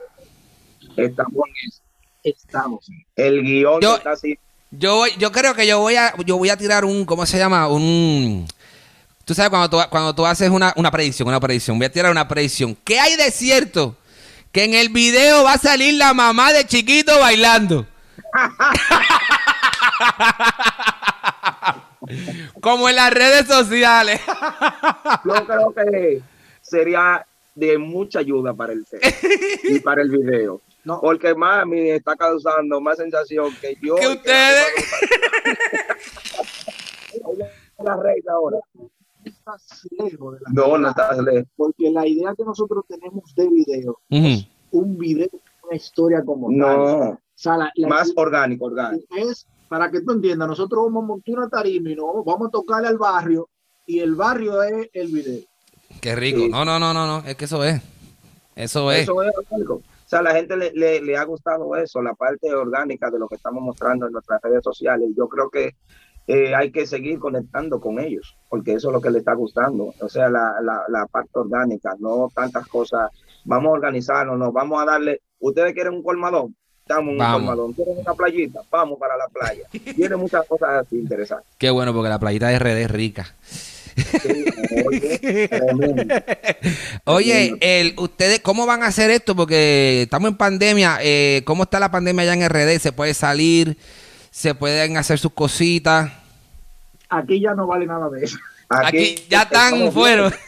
Estamos 0.97 1.33
en 1.47 1.69
eso. 1.69 1.81
Estamos. 2.23 2.89
El 3.15 3.43
guion 3.43 3.81
Yo- 3.81 3.97
está 3.97 4.11
así. 4.11 4.37
Yo, 4.71 4.95
voy- 4.95 5.11
yo 5.19 5.31
creo 5.31 5.53
que 5.53 5.67
yo 5.67 5.79
voy 5.79 5.95
a, 5.97 6.15
yo 6.25 6.37
voy 6.37 6.49
a 6.49 6.57
tirar 6.57 6.83
un, 6.83 7.05
¿cómo 7.05 7.27
se 7.27 7.37
llama? 7.37 7.67
Un, 7.67 8.47
tú 9.23 9.35
sabes 9.35 9.51
cuando 9.51 9.69
tú, 9.69 9.77
cuando 9.91 10.15
tú 10.15 10.25
haces 10.25 10.49
una, 10.49 10.73
una 10.77 10.89
predicción, 10.89 11.27
una 11.27 11.39
predicción. 11.39 11.77
Voy 11.77 11.85
a 11.85 11.91
tirar 11.91 12.11
una 12.11 12.27
predicción. 12.27 12.75
¿Qué 12.83 12.99
hay 12.99 13.15
de 13.15 13.29
cierto? 13.29 13.95
Que 14.51 14.63
en 14.63 14.73
el 14.73 14.89
video 14.89 15.43
va 15.43 15.53
a 15.53 15.57
salir 15.59 15.93
la 15.95 16.13
mamá 16.15 16.51
de 16.53 16.65
chiquito 16.65 17.19
bailando. 17.19 17.85
Como 22.61 22.89
en 22.89 22.95
las 22.95 23.13
redes 23.13 23.47
sociales. 23.47 24.19
Yo 25.25 25.45
creo 25.45 25.73
que 25.73 26.21
sería 26.61 27.25
de 27.55 27.77
mucha 27.77 28.19
ayuda 28.19 28.53
para 28.53 28.73
el 28.73 28.85
tema 28.89 29.01
y 29.63 29.79
para 29.79 30.01
el 30.01 30.09
video. 30.09 30.61
No. 30.85 30.99
Porque 30.99 31.33
mami 31.33 31.91
está 31.91 32.15
causando 32.15 32.81
más 32.81 32.97
sensación 32.97 33.49
que 33.61 33.75
yo. 33.81 33.95
Que 33.95 34.07
ustedes. 34.07 34.65
la 37.83 37.97
reina 37.97 38.33
ahora. 38.33 38.57
Estás 39.23 39.87
lejos 39.97 40.33
de 40.35 40.39
la 40.41 40.49
No, 40.51 40.77
no 40.77 40.89
estás 40.89 41.17
lejos. 41.19 41.49
Porque 41.55 41.89
la 41.89 42.05
idea 42.07 42.33
que 42.37 42.43
nosotros 42.43 42.83
tenemos 42.87 43.33
de 43.35 43.47
video, 43.49 43.99
Ujú. 44.09 44.45
un 44.71 44.97
video, 44.97 45.29
una 45.63 45.75
historia 45.77 46.23
como 46.25 46.47
tal. 46.49 46.57
No, 46.57 46.75
O 47.11 47.17
sea, 47.35 47.57
la- 47.57 47.71
la 47.75 47.87
más 47.87 48.11
orgánico, 48.15 48.65
orgánico. 48.65 49.05
es, 49.15 49.47
para 49.69 49.89
que 49.89 50.01
tú 50.01 50.11
entiendas, 50.11 50.47
nosotros 50.47 50.83
vamos 50.85 51.03
a 51.03 51.07
montar 51.07 51.35
una 51.37 51.49
tarima 51.49 51.89
y 51.89 51.95
no, 51.95 52.23
vamos 52.23 52.47
a 52.49 52.51
tocarle 52.51 52.87
al 52.89 52.97
barrio 52.97 53.49
y 53.85 53.99
el 53.99 54.15
barrio 54.15 54.61
es 54.63 54.89
el 54.93 55.07
video. 55.07 55.41
Qué 56.01 56.15
rico. 56.15 56.39
Sí. 56.39 56.49
No, 56.49 56.65
no, 56.65 56.77
no, 56.79 56.93
no, 56.93 57.07
no. 57.07 57.27
Es 57.27 57.35
que 57.35 57.45
eso 57.45 57.63
es. 57.63 57.81
Eso 58.55 58.91
es. 58.91 59.03
Eso 59.03 59.23
es 59.23 59.31
orgánico. 59.37 59.81
O 60.13 60.15
sea, 60.15 60.19
a 60.19 60.23
la 60.33 60.35
gente 60.39 60.55
le, 60.57 60.71
le- 60.73 61.01
le 61.01 61.17
ha 61.17 61.23
gustado 61.23 61.75
eso, 61.75 62.01
la 62.01 62.13
parte 62.13 62.53
orgánica 62.53 63.09
de 63.09 63.19
lo 63.19 63.27
que 63.27 63.35
estamos 63.35 63.63
mostrando 63.63 64.05
en 64.07 64.13
nuestras 64.13 64.41
redes 64.41 64.63
sociales. 64.63 65.09
Yo 65.17 65.27
creo 65.27 65.49
que 65.49 65.75
eh, 66.27 66.55
hay 66.55 66.71
que 66.71 66.85
seguir 66.85 67.19
conectando 67.19 67.81
con 67.81 67.99
ellos, 67.99 68.37
porque 68.49 68.73
eso 68.73 68.89
es 68.89 68.93
lo 68.93 69.01
que 69.01 69.09
le 69.11 69.19
está 69.19 69.33
gustando. 69.33 69.93
O 69.99 70.09
sea, 70.09 70.29
la, 70.29 70.55
la, 70.61 70.83
la 70.87 71.05
parte 71.07 71.31
orgánica, 71.33 71.95
no 71.99 72.29
tantas 72.33 72.65
cosas. 72.67 73.09
Vamos 73.45 73.69
a 73.69 73.73
organizarnos, 73.73 74.37
nos 74.37 74.53
vamos 74.53 74.81
a 74.81 74.85
darle. 74.85 75.21
¿Ustedes 75.39 75.73
quieren 75.73 75.93
un 75.95 76.03
colmadón? 76.03 76.55
Damos 76.85 77.11
un 77.13 77.17
Vamos. 77.17 77.39
colmadón. 77.39 77.73
¿Quieren 77.73 77.97
una 77.97 78.13
playita? 78.13 78.61
Vamos 78.71 78.99
para 78.99 79.17
la 79.17 79.27
playa. 79.27 79.63
Tiene 79.95 80.15
muchas 80.15 80.45
cosas 80.47 80.85
así 80.85 80.97
interesantes. 80.99 81.47
Qué 81.57 81.69
bueno, 81.69 81.93
porque 81.93 82.09
la 82.09 82.19
playita 82.19 82.47
de 82.49 82.59
RD 82.59 82.77
es 82.83 82.91
rica. 82.91 83.35
Oye, 84.85 85.47
tremendo. 85.47 86.13
Oye, 87.05 87.55
el, 87.61 87.93
ustedes, 87.97 88.39
¿cómo 88.39 88.65
van 88.65 88.83
a 88.83 88.87
hacer 88.87 89.11
esto? 89.11 89.35
Porque 89.35 90.03
estamos 90.03 90.29
en 90.31 90.37
pandemia. 90.37 90.97
eh, 91.01 91.41
¿Cómo 91.45 91.63
está 91.63 91.79
la 91.79 91.91
pandemia 91.91 92.23
allá 92.23 92.33
en 92.33 92.49
RD? 92.49 92.79
¿Se 92.79 92.91
puede 92.91 93.13
salir? 93.13 93.77
¿Se 94.31 94.55
pueden 94.55 94.97
hacer 94.97 95.19
sus 95.19 95.33
cositas? 95.33 96.11
Aquí 97.09 97.39
ya 97.39 97.53
no 97.53 97.67
vale 97.67 97.85
nada 97.85 98.09
de 98.09 98.23
eso. 98.25 98.37
Aquí, 98.69 99.15
ya 99.29 99.43
están 99.43 99.91
fuera. 99.91 100.31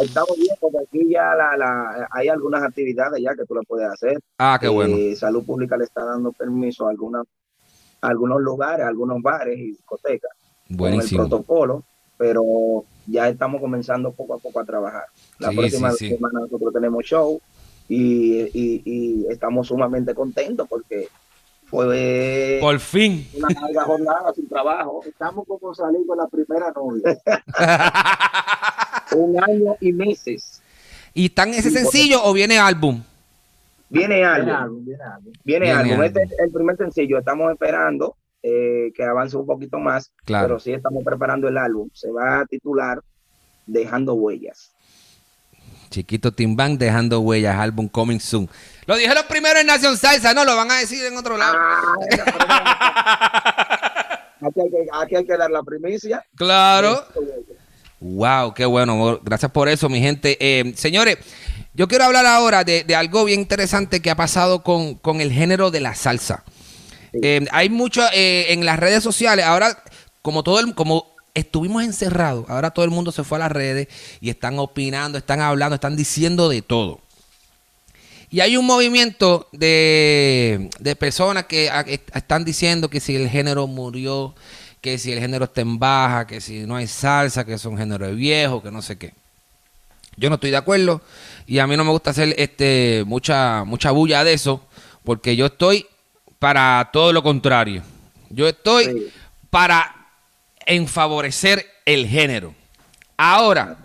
Estamos 0.00 0.36
bien, 0.38 0.54
porque 0.60 0.78
aquí 0.86 1.10
ya 1.12 1.34
la, 1.34 1.56
la- 1.56 2.08
hay 2.12 2.28
algunas 2.28 2.62
actividades 2.62 3.20
ya 3.22 3.34
que 3.34 3.44
tú 3.44 3.54
las 3.56 3.66
puedes 3.66 3.88
hacer. 3.90 4.18
Ah, 4.38 4.56
qué 4.60 4.68
bueno. 4.68 4.96
Eh, 4.96 5.16
Salud 5.16 5.44
Pública 5.44 5.76
le 5.76 5.84
está 5.84 6.04
dando 6.04 6.30
permiso 6.32 6.86
a, 6.86 6.90
algunas, 6.90 7.26
a 8.00 8.06
algunos 8.08 8.40
lugares, 8.40 8.86
a 8.86 8.88
algunos 8.88 9.20
bares 9.20 9.58
y 9.58 9.72
discotecas 9.72 10.30
con 10.30 10.70
el 10.70 10.76
Buenísimo. 10.76 11.28
protocolo, 11.28 11.84
pero 12.18 12.84
ya 13.06 13.28
estamos 13.28 13.60
comenzando 13.60 14.12
poco 14.12 14.34
a 14.34 14.38
poco 14.38 14.60
a 14.60 14.64
trabajar. 14.64 15.04
La 15.38 15.50
Sí, 15.50 15.56
próxima 15.56 15.90
sí, 15.92 16.08
sí. 16.08 16.14
semana 16.14 16.40
nosotros 16.40 16.72
tenemos 16.74 17.04
show 17.04 17.40
y, 17.88 18.42
y- 18.52 18.82
y 18.84 19.26
estamos 19.30 19.68
sumamente 19.68 20.14
contentos 20.14 20.66
porque 20.68 21.08
fue 21.66 22.58
Por 22.60 22.78
fin. 22.80 23.26
una 23.36 23.48
larga 23.60 23.84
jornada 23.84 24.32
sin 24.34 24.48
trabajo, 24.48 25.00
Estamos 25.06 25.46
como 25.46 25.74
salir 25.74 26.00
con 26.06 26.18
la 26.18 26.26
primera 26.26 26.72
novia. 26.74 27.18
un 29.16 29.42
año 29.42 29.76
y 29.80 29.92
meses. 29.92 30.60
¿Y 31.14 31.26
están 31.26 31.50
ese 31.50 31.70
sencillo 31.70 32.20
o 32.24 32.32
viene 32.32 32.58
álbum? 32.58 33.02
Viene 33.90 34.16
Viene 34.16 34.26
algo, 34.26 34.76
viene 34.80 35.02
algo. 35.02 35.30
Viene, 35.44 35.64
Viene 35.66 35.70
algo. 35.70 35.92
algo. 35.92 36.02
Este 36.04 36.22
es 36.24 36.30
el 36.38 36.50
primer 36.50 36.76
sencillo. 36.76 37.18
Estamos 37.18 37.50
esperando 37.52 38.16
eh, 38.42 38.92
que 38.94 39.02
avance 39.04 39.36
un 39.36 39.46
poquito 39.46 39.78
más, 39.78 40.12
Claro. 40.24 40.46
pero 40.46 40.60
sí 40.60 40.72
estamos 40.72 41.02
preparando 41.04 41.48
el 41.48 41.58
álbum. 41.58 41.88
Se 41.92 42.10
va 42.10 42.40
a 42.40 42.46
titular 42.46 43.00
Dejando 43.66 44.14
Huellas. 44.14 44.72
Chiquito 45.90 46.32
Timbán 46.32 46.76
dejando 46.76 47.20
huellas, 47.20 47.56
álbum 47.56 47.88
coming 47.88 48.18
soon. 48.18 48.48
Lo 48.86 48.94
dijeron 48.96 49.24
primero 49.28 49.58
en 49.58 49.66
Nación 49.66 49.96
Salsa, 49.96 50.34
no 50.34 50.44
lo 50.44 50.54
van 50.54 50.70
a 50.70 50.78
decir 50.78 51.02
en 51.06 51.16
otro 51.16 51.36
lado. 51.38 51.56
Ah, 51.58 51.82
esa 52.10 52.24
primicia. 52.24 54.18
aquí, 54.42 54.60
hay 54.60 54.70
que, 54.70 54.86
aquí 54.92 55.16
hay 55.16 55.24
que 55.26 55.36
dar 55.36 55.50
la 55.50 55.62
primicia. 55.62 56.24
Claro. 56.36 57.04
Wow, 58.00 58.54
qué 58.54 58.64
bueno. 58.66 59.18
Gracias 59.22 59.50
por 59.50 59.68
eso, 59.68 59.88
mi 59.88 60.00
gente. 60.00 60.36
Eh, 60.40 60.72
señores, 60.76 61.18
yo 61.74 61.88
quiero 61.88 62.04
hablar 62.04 62.26
ahora 62.26 62.64
de, 62.64 62.84
de 62.84 62.94
algo 62.94 63.24
bien 63.24 63.40
interesante 63.40 64.00
que 64.00 64.10
ha 64.10 64.16
pasado 64.16 64.62
con, 64.62 64.94
con 64.94 65.20
el 65.20 65.32
género 65.32 65.70
de 65.70 65.80
la 65.80 65.94
salsa. 65.94 66.44
Eh, 67.12 67.46
hay 67.50 67.68
mucho 67.68 68.02
eh, 68.12 68.46
en 68.52 68.64
las 68.64 68.78
redes 68.78 69.02
sociales. 69.02 69.44
Ahora, 69.44 69.82
como 70.22 70.42
todo 70.42 70.60
el, 70.60 70.74
como 70.74 71.06
estuvimos 71.34 71.82
encerrados, 71.82 72.48
ahora 72.48 72.70
todo 72.70 72.84
el 72.84 72.90
mundo 72.90 73.12
se 73.12 73.24
fue 73.24 73.38
a 73.38 73.40
las 73.40 73.52
redes 73.52 73.88
y 74.20 74.30
están 74.30 74.58
opinando, 74.58 75.18
están 75.18 75.40
hablando, 75.40 75.74
están 75.74 75.96
diciendo 75.96 76.48
de 76.48 76.62
todo. 76.62 77.00
Y 78.30 78.40
hay 78.40 78.56
un 78.56 78.66
movimiento 78.66 79.48
de, 79.52 80.68
de 80.80 80.96
personas 80.96 81.44
que 81.44 81.70
están 82.12 82.44
diciendo 82.44 82.90
que 82.90 83.00
si 83.00 83.16
el 83.16 83.28
género 83.28 83.66
murió, 83.66 84.34
que 84.82 84.98
si 84.98 85.12
el 85.12 85.18
género 85.18 85.46
está 85.46 85.62
en 85.62 85.78
baja, 85.78 86.26
que 86.26 86.40
si 86.40 86.66
no 86.66 86.76
hay 86.76 86.86
salsa, 86.86 87.44
que 87.44 87.54
es 87.54 87.64
un 87.64 87.78
género 87.78 88.06
de 88.06 88.14
viejo, 88.14 88.62
que 88.62 88.70
no 88.70 88.82
sé 88.82 88.98
qué. 88.98 89.14
Yo 90.16 90.28
no 90.28 90.34
estoy 90.34 90.50
de 90.50 90.56
acuerdo 90.56 91.00
y 91.46 91.58
a 91.60 91.66
mí 91.66 91.76
no 91.76 91.84
me 91.84 91.90
gusta 91.90 92.10
hacer 92.10 92.34
este 92.38 93.04
mucha 93.06 93.64
mucha 93.64 93.92
bulla 93.92 94.24
de 94.24 94.32
eso 94.32 94.60
porque 95.04 95.36
yo 95.36 95.46
estoy 95.46 95.86
para 96.38 96.90
todo 96.92 97.12
lo 97.12 97.22
contrario. 97.22 97.82
Yo 98.30 98.46
estoy 98.48 98.84
Sí. 98.84 99.08
para 99.50 99.94
en 100.66 100.86
favorecer 100.86 101.64
el 101.86 102.06
género. 102.06 102.54
Ahora, 103.16 103.78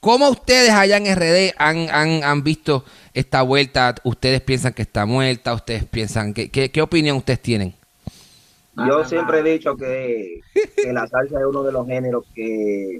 ¿cómo 0.00 0.28
ustedes 0.28 0.70
allá 0.70 0.96
en 0.96 1.06
RD 1.06 1.54
han, 1.56 1.88
han- 1.90 2.24
han 2.24 2.42
visto 2.42 2.84
esta 3.14 3.42
vuelta? 3.42 3.94
¿Ustedes 4.04 4.40
piensan 4.40 4.72
que 4.72 4.82
está 4.82 5.06
muerta? 5.06 5.54
¿Ustedes 5.54 5.84
piensan 5.84 6.34
que 6.34 6.50
qué, 6.50 6.70
qué 6.70 6.82
opinión 6.82 7.16
ustedes 7.16 7.40
tienen? 7.40 7.74
Yo 8.76 9.04
siempre 9.06 9.38
he 9.38 9.42
dicho 9.42 9.74
que, 9.76 10.40
que 10.82 10.92
la 10.92 11.06
salsa 11.06 11.38
es 11.38 11.46
uno 11.46 11.62
de 11.62 11.72
los 11.72 11.86
géneros 11.86 12.24
que 12.34 12.98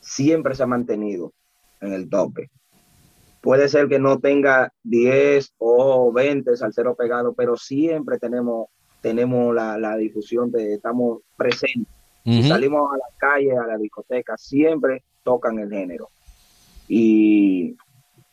siempre 0.00 0.54
se 0.56 0.64
ha 0.64 0.66
mantenido 0.66 1.32
en 1.80 1.92
el 1.92 2.08
tope. 2.10 2.50
Puede 3.44 3.68
ser 3.68 3.88
que 3.88 3.98
no 3.98 4.20
tenga 4.20 4.72
10 4.84 5.56
o 5.58 6.10
20 6.10 6.56
salseros 6.56 6.96
pegados, 6.96 7.34
pero 7.36 7.58
siempre 7.58 8.18
tenemos, 8.18 8.68
tenemos 9.02 9.54
la, 9.54 9.76
la 9.76 9.98
difusión, 9.98 10.50
de, 10.50 10.72
estamos 10.72 11.20
presentes. 11.36 11.92
Si 12.24 12.42
salimos 12.44 12.90
a 12.90 12.96
las 12.96 13.14
calles, 13.18 13.58
a 13.58 13.66
la 13.66 13.76
discoteca, 13.76 14.38
siempre 14.38 15.04
tocan 15.22 15.58
el 15.58 15.68
género. 15.68 16.08
Y 16.88 17.76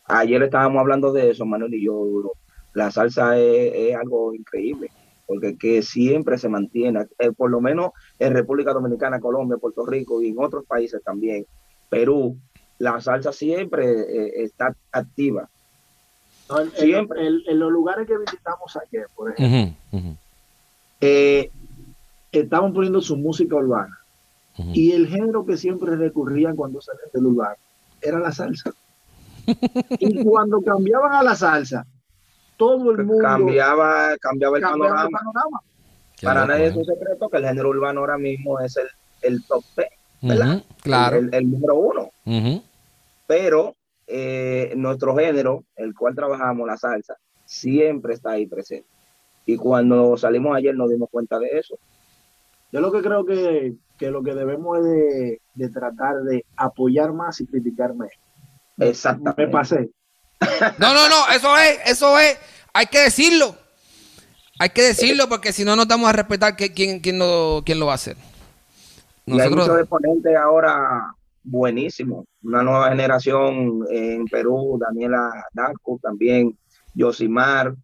ayer 0.06 0.44
estábamos 0.44 0.80
hablando 0.80 1.12
de 1.12 1.32
eso, 1.32 1.46
Manuel 1.46 1.74
y 1.74 1.84
yo. 1.84 2.32
La 2.74 2.89
salsa 2.89 3.38
es, 3.38 3.74
es 3.75 3.96
algo 3.98 4.34
increíble, 4.34 4.91
porque 5.27 5.58
que 5.58 5.82
siempre 5.82 6.38
se 6.38 6.48
mantiene, 6.48 7.06
eh, 7.20 7.34
por 7.34 7.51
lo 7.51 7.60
menos 7.60 7.91
en 8.18 8.34
República 8.34 8.72
Dominicana, 8.72 9.20
Colombia, 9.20 9.58
Puerto 9.58 9.86
Rico 9.86 10.22
y 10.22 10.30
en 10.30 10.39
otros 10.39 10.63
países 10.65 11.03
también. 11.03 11.46
Perú, 11.89 12.38
la 12.81 13.00
salsa 13.00 13.31
siempre 13.31 13.85
eh, 13.89 14.43
está 14.43 14.75
activa. 14.91 15.47
No, 16.50 16.59
en- 16.61 16.71
Siempre. 16.71 17.27
En, 17.27 17.41
en 17.47 17.59
los 17.59 17.71
lugares 17.71 18.07
que 18.07 18.17
visitamos 18.17 18.75
ayer, 18.77 19.07
por 19.15 19.31
ejemplo, 19.31 19.75
eh, 21.00 21.50
estaban 22.31 22.73
poniendo 22.73 23.01
su 23.01 23.15
música 23.17 23.55
urbana. 23.55 23.97
Y 24.73 24.91
el 24.91 25.07
género 25.07 25.45
que 25.45 25.57
siempre 25.57 25.95
recurrían 25.95 26.55
cuando 26.55 26.81
salían 26.81 27.07
del 27.13 27.25
urbano 27.27 27.55
era 28.01 28.19
la 28.19 28.31
salsa. 28.31 28.71
y 30.00 30.23
cuando 30.23 30.61
cambiaban 30.61 31.13
a 31.13 31.23
la 31.23 31.35
salsa, 31.35 31.85
todo 32.57 32.91
el 32.91 33.05
mundo 33.05 33.23
Cambiaba, 33.23 34.15
cambiaba 34.19 34.57
el 34.57 34.63
cambiaba 34.63 35.03
el 35.03 35.09
panorama. 35.09 35.59
Para 36.21 36.45
nadie 36.45 36.67
es 36.67 36.75
un 36.75 36.85
secreto 36.85 37.27
que 37.29 37.38
el 37.38 37.45
género 37.45 37.69
urbano 37.69 38.01
ahora 38.01 38.17
mismo 38.19 38.59
es 38.59 38.77
el, 38.77 38.88
el 39.23 39.43
top 39.45 39.63
10, 39.77 39.88
¿verdad? 40.21 40.63
Claro. 40.83 41.17
el, 41.17 41.33
el 41.33 41.50
número 41.50 41.75
uno. 41.75 42.09
Pero 43.31 43.77
eh, 44.07 44.73
nuestro 44.75 45.15
género, 45.15 45.63
el 45.77 45.95
cual 45.95 46.13
trabajamos, 46.13 46.67
la 46.67 46.75
salsa, 46.75 47.15
siempre 47.45 48.13
está 48.13 48.31
ahí 48.31 48.45
presente. 48.45 48.89
Y 49.45 49.55
cuando 49.55 50.17
salimos 50.17 50.53
ayer 50.57 50.75
nos 50.75 50.89
dimos 50.89 51.07
cuenta 51.09 51.39
de 51.39 51.47
eso. 51.57 51.79
Yo 52.73 52.81
lo 52.81 52.91
que 52.91 53.01
creo 53.01 53.25
que, 53.25 53.75
que 53.97 54.11
lo 54.11 54.21
que 54.21 54.33
debemos 54.33 54.79
es 54.79 54.83
de, 54.83 55.41
de 55.53 55.69
tratar 55.69 56.23
de 56.23 56.43
apoyar 56.57 57.13
más 57.13 57.39
y 57.39 57.45
criticar 57.45 57.93
menos. 57.93 58.11
Exactamente. 58.77 59.45
Me 59.45 59.47
pasé. 59.47 59.89
No, 60.77 60.93
no, 60.93 61.07
no, 61.07 61.29
eso 61.33 61.57
es, 61.57 61.79
eso 61.85 62.19
es, 62.19 62.38
hay 62.73 62.88
que 62.88 63.00
decirlo. 63.00 63.55
Hay 64.59 64.71
que 64.71 64.81
decirlo 64.81 65.29
porque 65.29 65.53
si 65.53 65.63
no 65.63 65.77
nos 65.77 65.88
damos 65.88 66.09
a 66.09 66.11
respetar 66.11 66.57
que, 66.57 66.73
quién, 66.73 67.00
quién, 67.00 67.17
lo, 67.17 67.61
quién 67.65 67.79
lo 67.79 67.85
va 67.85 67.93
a 67.93 67.95
hacer. 67.95 68.17
Y 69.25 69.39
hay 69.39 69.50
muchos 69.50 69.55
Nosotros, 69.55 69.79
exponentes 69.79 70.35
ahora 70.35 71.15
buenísimos. 71.45 72.25
Una 72.43 72.63
nueva 72.63 72.89
generación 72.89 73.86
en 73.89 74.25
Perú, 74.25 74.77
Daniela 74.79 75.45
Danco 75.53 76.00
también, 76.01 76.57
Yosimar, 76.93 77.75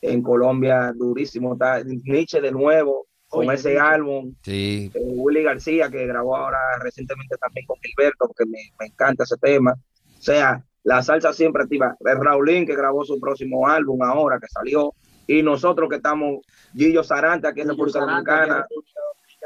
en 0.00 0.22
Colombia, 0.22 0.92
durísimo. 0.94 1.52
Está 1.54 1.82
Nietzsche 1.84 2.40
de 2.40 2.52
nuevo, 2.52 3.06
con 3.28 3.46
Oye, 3.46 3.54
ese 3.54 3.70
Nietzsche. 3.70 3.86
álbum. 3.86 4.34
sí, 4.42 4.90
eh, 4.94 5.00
Willy 5.04 5.42
García, 5.42 5.90
que 5.90 6.06
grabó 6.06 6.36
ahora 6.36 6.58
recientemente 6.80 7.36
también 7.36 7.66
con 7.66 7.76
Gilberto, 7.82 8.26
porque 8.26 8.46
me, 8.46 8.58
me 8.80 8.86
encanta 8.86 9.24
ese 9.24 9.36
tema. 9.36 9.72
O 9.72 10.22
sea, 10.22 10.64
la 10.84 11.02
salsa 11.02 11.32
siempre 11.32 11.64
activa. 11.64 11.96
El 12.00 12.18
Raulín, 12.24 12.64
que 12.66 12.76
grabó 12.76 13.04
su 13.04 13.18
próximo 13.20 13.66
álbum 13.68 14.02
ahora, 14.02 14.38
que 14.40 14.46
salió. 14.48 14.92
Y 15.26 15.42
nosotros 15.42 15.88
que 15.90 15.96
estamos, 15.96 16.38
Gillo 16.72 17.02
Saranta, 17.02 17.48
aquí 17.48 17.62
en 17.62 17.68
República 17.70 18.00
Dominicana, 18.00 18.64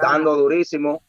dando 0.01 0.37
durísimo. 0.37 1.03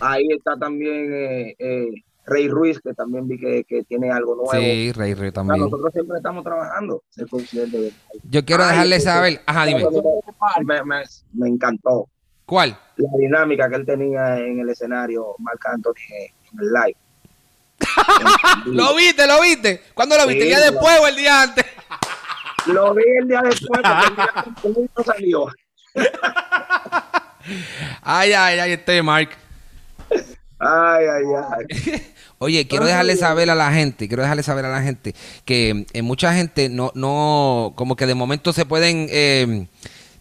Ahí 0.00 0.26
está 0.30 0.56
también 0.58 1.12
eh, 1.12 1.54
eh, 1.58 1.88
Rey 2.28 2.48
Ruiz, 2.48 2.78
que 2.80 2.92
también 2.94 3.26
vi 3.26 3.38
que, 3.38 3.64
que 3.64 3.84
tiene 3.84 4.10
algo 4.10 4.34
nuevo. 4.36 4.50
sí, 4.52 4.92
Rey 4.92 5.12
O 5.12 5.16
sea, 5.16 5.32
también. 5.32 5.60
nosotros 5.64 5.92
siempre 5.92 6.16
estamos 6.18 6.44
trabajando. 6.44 7.02
De- 7.16 7.92
Yo 8.24 8.44
quiero 8.44 8.62
Ay, 8.64 8.70
dejarle 8.70 8.98
sí, 9.00 9.04
saber, 9.06 9.40
ajá, 9.46 9.64
dime, 9.66 9.84
Me, 10.64 10.82
me- 10.84 11.04
me 11.34 11.48
encantó 11.48 12.08
¿cuál? 12.44 12.78
la 12.96 13.08
dinámica 13.18 13.68
que 13.68 13.76
él 13.76 13.86
tenía 13.86 14.38
en 14.38 14.60
el 14.60 14.68
escenario, 14.70 15.34
Marc 15.38 15.64
Anthony, 15.66 15.92
en 16.52 16.58
el 16.60 16.72
live. 16.72 16.96
¿Lo 18.66 18.94
viste, 18.96 19.26
lo 19.26 19.40
viste? 19.40 19.82
¿Cuándo 19.94 20.16
lo 20.16 20.26
viste? 20.26 20.42
¿El 20.42 20.48
día 20.48 20.58
Sí, 20.58 20.64
después 20.72 20.98
o 21.00 21.06
el 21.06 21.16
día 21.16 21.42
antes? 21.42 21.64
Lo 22.66 22.92
vi 22.94 23.04
el 23.20 23.28
día 23.28 23.40
después, 23.42 23.80
porque 23.82 24.06
el 24.08 24.16
día 24.16 24.30
después 24.44 24.90
no 24.96 25.04
salió. 25.04 25.46
Ay, 28.02 28.32
ay, 28.32 28.58
ay, 28.58 28.72
este 28.72 29.02
Mark. 29.02 29.30
Ay, 30.58 31.04
ay, 31.06 31.24
ay. 31.50 32.02
Oye, 32.38 32.66
quiero 32.66 32.86
dejarle 32.86 33.16
saber 33.16 33.50
a 33.50 33.54
la 33.54 33.72
gente, 33.72 34.08
quiero 34.08 34.22
dejarle 34.22 34.42
saber 34.42 34.64
a 34.64 34.70
la 34.70 34.82
gente 34.82 35.14
que 35.44 35.86
eh, 35.92 36.02
mucha 36.02 36.34
gente 36.34 36.68
no, 36.68 36.92
no, 36.94 37.72
como 37.76 37.96
que 37.96 38.06
de 38.06 38.14
momento 38.14 38.52
se 38.52 38.64
pueden 38.64 39.06
eh, 39.10 39.66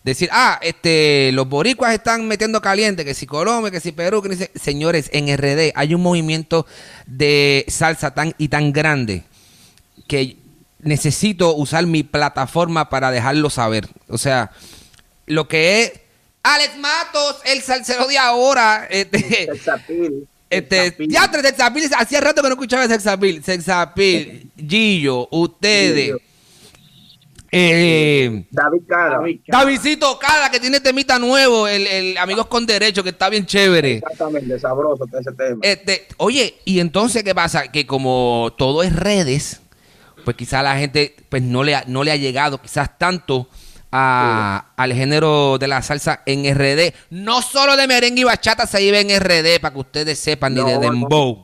decir, 0.03 0.29
ah, 0.31 0.59
este, 0.61 1.31
los 1.33 1.47
boricuas 1.49 1.93
están 1.93 2.27
metiendo 2.27 2.61
caliente, 2.61 3.05
que 3.05 3.13
si 3.13 3.25
Colombia, 3.25 3.71
que 3.71 3.79
si 3.79 3.91
Perú, 3.91 4.21
que 4.21 4.29
ni 4.29 4.35
se-". 4.35 4.51
señores, 4.55 5.09
en 5.13 5.27
RD 5.35 5.73
hay 5.75 5.93
un 5.93 6.01
movimiento 6.01 6.65
de 7.05 7.65
salsa 7.67 8.13
tan 8.13 8.33
y 8.37 8.47
tan 8.47 8.73
grande 8.73 9.23
que 10.07 10.37
necesito 10.79 11.55
usar 11.55 11.85
mi 11.85 12.03
plataforma 12.03 12.89
para 12.89 13.11
dejarlo 13.11 13.49
saber. 13.49 13.89
O 14.07 14.17
sea, 14.17 14.51
lo 15.25 15.47
que 15.47 15.83
es 15.83 15.91
Alex 16.55 16.77
Matos, 16.77 17.37
el 17.45 17.61
salsero 17.61 18.07
de 18.07 18.17
ahora, 18.17 18.87
este, 18.89 19.19
Sexapil, 19.47 20.27
este, 20.49 20.95
ya 21.07 21.29
tres 21.29 21.43
Sexapil, 21.47 21.89
hacía 21.97 22.21
rato 22.21 22.41
que 22.41 22.47
no 22.47 22.53
escuchaba 22.55 22.87
Sexapil, 22.87 23.43
Sexapil, 23.43 24.49
Gillo, 24.55 25.27
ustedes, 25.31 26.05
Gillo. 26.05 26.17
eh, 27.51 28.45
David 28.51 28.81
Cara. 28.87 29.17
David 29.17 29.39
Cara. 29.45 29.59
Davidcito 29.59 30.19
Cada, 30.19 30.49
que 30.49 30.59
tiene 30.59 30.79
temita 30.79 31.19
nuevo, 31.19 31.67
el, 31.67 31.85
el 31.87 32.17
Amigos 32.17 32.47
con 32.47 32.65
Derecho, 32.65 33.03
que 33.03 33.09
está 33.09 33.29
bien 33.29 33.45
chévere. 33.45 33.97
Exactamente, 33.97 34.59
sabroso 34.59 35.05
está 35.05 35.19
ese 35.19 35.31
tema. 35.33 35.59
Este, 35.63 36.07
oye, 36.17 36.55
y 36.65 36.79
entonces, 36.79 37.23
¿qué 37.23 37.35
pasa? 37.35 37.67
Que 37.69 37.85
como 37.85 38.53
todo 38.57 38.83
es 38.83 38.95
redes, 38.95 39.59
pues 40.23 40.37
quizás 40.37 40.63
la 40.63 40.77
gente 40.77 41.15
pues 41.29 41.41
no 41.41 41.63
le 41.63 41.75
ha, 41.75 41.83
no 41.87 42.03
le 42.03 42.11
ha 42.11 42.15
llegado 42.17 42.61
quizás 42.61 42.97
tanto 42.97 43.49
a- 43.91 44.65
al 44.75 44.93
género 44.93 45.57
de 45.57 45.67
la 45.67 45.81
salsa 45.81 46.21
en 46.25 46.45
RD. 46.45 46.93
No 47.09 47.41
solo 47.41 47.75
de 47.77 47.87
merengue 47.87 48.21
y 48.21 48.23
bachata 48.25 48.65
se 48.67 48.79
vive 48.79 48.99
en 49.01 49.09
RD, 49.19 49.59
para 49.61 49.73
que 49.73 49.79
ustedes 49.79 50.19
sepan, 50.19 50.53
ni 50.53 50.63
de 50.63 50.77
dembow. 50.79 51.43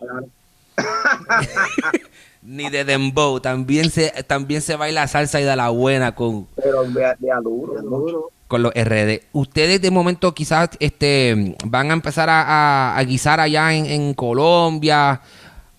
Ni 2.46 2.70
de 2.70 2.84
dembow. 2.84 3.40
También 3.40 3.90
se, 3.90 4.10
también 4.28 4.62
se 4.62 4.76
baila 4.76 5.08
salsa 5.08 5.40
y 5.40 5.44
da 5.46 5.56
la 5.56 5.70
buena 5.70 6.14
con, 6.14 6.46
Pero 6.62 6.84
de, 6.84 7.14
de 7.20 7.32
a 7.32 7.38
duro, 7.38 7.82
mucho. 7.84 8.30
con 8.50 8.64
los 8.64 8.74
RD. 8.74 9.22
Ustedes 9.32 9.82
de 9.82 9.92
momento 9.92 10.34
quizás 10.34 10.70
este 10.80 11.56
van 11.66 11.90
a 11.92 11.94
empezar 11.94 12.30
a, 12.30 12.42
a- 12.42 12.98
a 12.98 13.04
guisar 13.04 13.40
allá 13.40 13.74
en, 13.74 13.86
en 13.86 14.14
Colombia. 14.14 15.22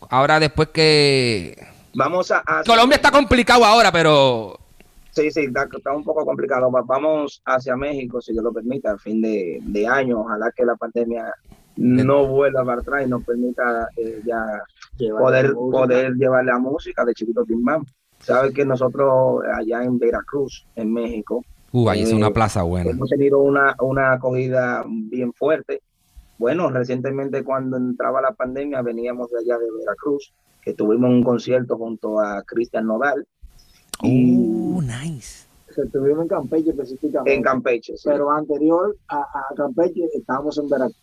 Ahora 0.08 0.40
después 0.40 0.68
que... 0.72 1.66
Vamos 1.94 2.30
a, 2.30 2.42
a- 2.46 2.62
Colombia 2.64 2.96
está 2.96 3.10
complicado 3.10 3.64
ahora, 3.64 3.92
pero... 3.92 4.58
Sí, 5.14 5.30
sí, 5.30 5.40
está, 5.44 5.68
está 5.72 5.92
un 5.94 6.02
poco 6.04 6.24
complicado. 6.24 6.70
Va- 6.70 6.82
Vamos 6.82 7.40
hacia 7.44 7.76
México, 7.76 8.20
si 8.20 8.32
Dios 8.32 8.42
lo 8.44 8.52
permite, 8.52 8.88
a 8.88 8.98
fin 8.98 9.20
de, 9.22 9.58
de 9.62 9.86
año. 9.86 10.20
Ojalá 10.20 10.50
que 10.54 10.64
la 10.64 10.74
pandemia 10.76 11.32
no 11.76 12.26
vuelva 12.26 12.64
para 12.64 12.80
atrás 12.80 13.06
y 13.06 13.10
nos 13.10 13.24
permita 13.24 13.88
eh, 13.96 14.20
ya 14.24 14.44
poder, 15.18 15.54
música. 15.54 15.78
poder 15.78 16.14
llevar 16.14 16.44
la 16.44 16.58
música 16.58 17.04
de 17.04 17.14
Chiquito 17.14 17.44
Timbán. 17.44 17.82
Sabes 18.20 18.52
que 18.54 18.64
nosotros 18.64 19.42
allá 19.54 19.82
en 19.84 19.98
Veracruz, 19.98 20.66
en 20.76 20.92
México, 20.92 21.42
Uh, 21.76 21.88
ahí 21.90 22.02
es 22.02 22.12
Eh, 22.12 22.14
una 22.14 22.30
plaza 22.30 22.62
buena. 22.62 22.88
hemos 22.90 23.10
tenido 23.10 23.40
una, 23.40 23.74
una 23.80 24.12
acogida 24.12 24.84
bien 24.86 25.32
fuerte. 25.32 25.82
Bueno, 26.38 26.70
recientemente 26.70 27.42
cuando 27.42 27.76
entraba 27.76 28.20
la 28.22 28.30
pandemia 28.30 28.80
veníamos 28.80 29.28
de 29.32 29.38
allá 29.40 29.58
de 29.58 29.66
Veracruz, 29.80 30.32
que 30.62 30.72
tuvimos 30.74 31.10
un 31.10 31.24
concierto 31.24 31.76
junto 31.76 32.20
a 32.20 32.44
Cristian 32.46 32.86
Nodal 32.86 33.26
Uh, 34.02 34.82
nice. 34.82 35.44
Estuvimos 35.76 36.22
en 36.22 36.28
Campeche 36.28 36.70
específicamente. 36.70 37.34
en 37.34 37.42
Campeche. 37.42 37.96
sí. 37.96 38.02
Pero 38.08 38.30
anterior 38.30 38.96
a, 39.08 39.16
a 39.16 39.54
Campeche 39.56 40.02
estábamos 40.14 40.56
en 40.58 40.68
Veracruz. 40.68 40.96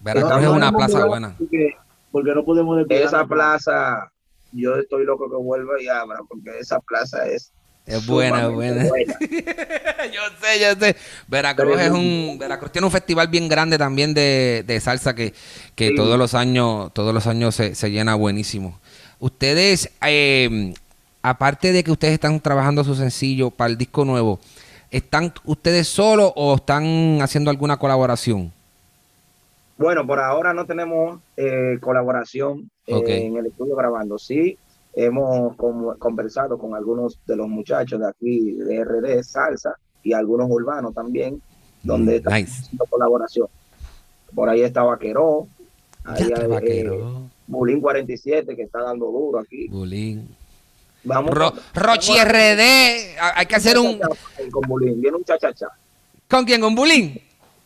Veracruz 0.00 0.30
No, 0.32 0.38
es 0.40 0.48
una 0.48 0.72
plaza 0.72 1.04
buena. 1.06 1.34
porque- 1.38 1.76
Porque 2.10 2.34
no 2.34 2.44
podemos 2.44 2.84
Esa 2.90 3.18
la 3.18 3.26
plaza 3.26 4.12
yo 4.52 4.74
estoy 4.76 5.04
loco 5.04 5.30
que 5.30 5.36
vuelva 5.36 5.80
y 5.80 5.88
abra, 5.88 6.18
porque 6.28 6.58
esa 6.60 6.78
plaza 6.80 7.26
es 7.26 7.52
Es 7.86 8.06
buena, 8.06 8.42
es 8.46 8.52
buena. 8.52 8.84
yo 8.90 10.20
sé, 10.40 10.60
yo 10.60 10.78
sé. 10.78 10.96
Veracruz 11.28 11.80
es 11.80 11.90
un, 11.90 12.36
Veracruz 12.38 12.70
tiene 12.72 12.86
un 12.86 12.92
festival 12.92 13.28
bien 13.28 13.48
grande 13.48 13.78
también 13.78 14.12
de, 14.14 14.62
de 14.66 14.80
salsa 14.80 15.14
que, 15.14 15.32
que 15.74 15.88
Sí. 15.90 15.94
todos 15.94 16.18
los 16.18 16.34
años, 16.34 16.92
todos 16.92 17.14
los 17.14 17.26
años 17.26 17.54
se, 17.54 17.74
se 17.74 17.90
llena 17.90 18.14
buenísimo. 18.14 18.78
Ustedes, 19.20 19.90
eh, 20.04 20.74
aparte 21.22 21.72
de 21.72 21.84
que 21.84 21.90
ustedes 21.92 22.14
están 22.14 22.40
trabajando 22.40 22.84
su 22.84 22.94
sencillo 22.94 23.50
para 23.50 23.70
el 23.70 23.78
disco 23.78 24.04
nuevo, 24.04 24.38
¿están 24.90 25.32
ustedes 25.44 25.88
solos 25.88 26.32
o 26.36 26.56
están 26.56 27.20
haciendo 27.22 27.50
alguna 27.50 27.76
colaboración? 27.78 28.52
Bueno, 29.78 30.06
por 30.06 30.20
ahora 30.20 30.52
no 30.52 30.66
tenemos 30.66 31.20
eh, 31.36 31.78
colaboración 31.80 32.70
eh, 32.86 33.26
en 33.26 33.36
el 33.36 33.46
estudio 33.46 33.74
grabando. 33.74 34.18
Sí, 34.18 34.56
hemos 34.94 35.56
con- 35.56 35.96
conversado 35.98 36.58
con 36.58 36.74
algunos 36.74 37.18
de 37.26 37.36
los 37.36 37.48
muchachos 37.48 37.98
de 38.00 38.08
aquí, 38.08 38.52
de 38.52 38.84
RD, 38.84 39.22
Salsa, 39.24 39.74
y 40.04 40.12
algunos 40.12 40.50
urbanos 40.50 40.94
también, 40.94 41.40
donde 41.82 42.12
Mm, 42.12 42.16
estamos 42.16 42.38
nice. 42.40 42.60
haciendo 42.62 42.84
colaboración. 42.86 43.46
Por 44.34 44.48
ahí 44.48 44.62
está 44.62 44.82
Vaqueró, 44.82 45.46
ahí 46.04 46.28
Ya 46.28 46.34
te 46.36 46.54
hay, 46.72 46.78
eh, 46.86 46.90
Bulín 47.46 47.80
47, 47.80 48.54
que 48.56 48.62
está 48.62 48.82
dando 48.82 49.06
duro 49.06 49.38
aquí. 49.40 49.68
Bulín. 49.68 50.28
Vamos 51.04 51.30
Ro- 51.34 51.52
Rochi 51.74 52.12
RD, 52.18 53.18
a- 53.20 53.38
hay 53.40 53.46
que 53.46 53.56
hacer 53.56 53.78
un... 53.78 53.98
Con 54.50 54.62
Bulín, 54.68 55.00
viene 55.00 55.16
un 55.16 55.24
chachachá. 55.24 55.68
¿Con 56.28 56.44
quién? 56.44 56.60
¿Con 56.60 56.74
Bulín? 56.74 57.20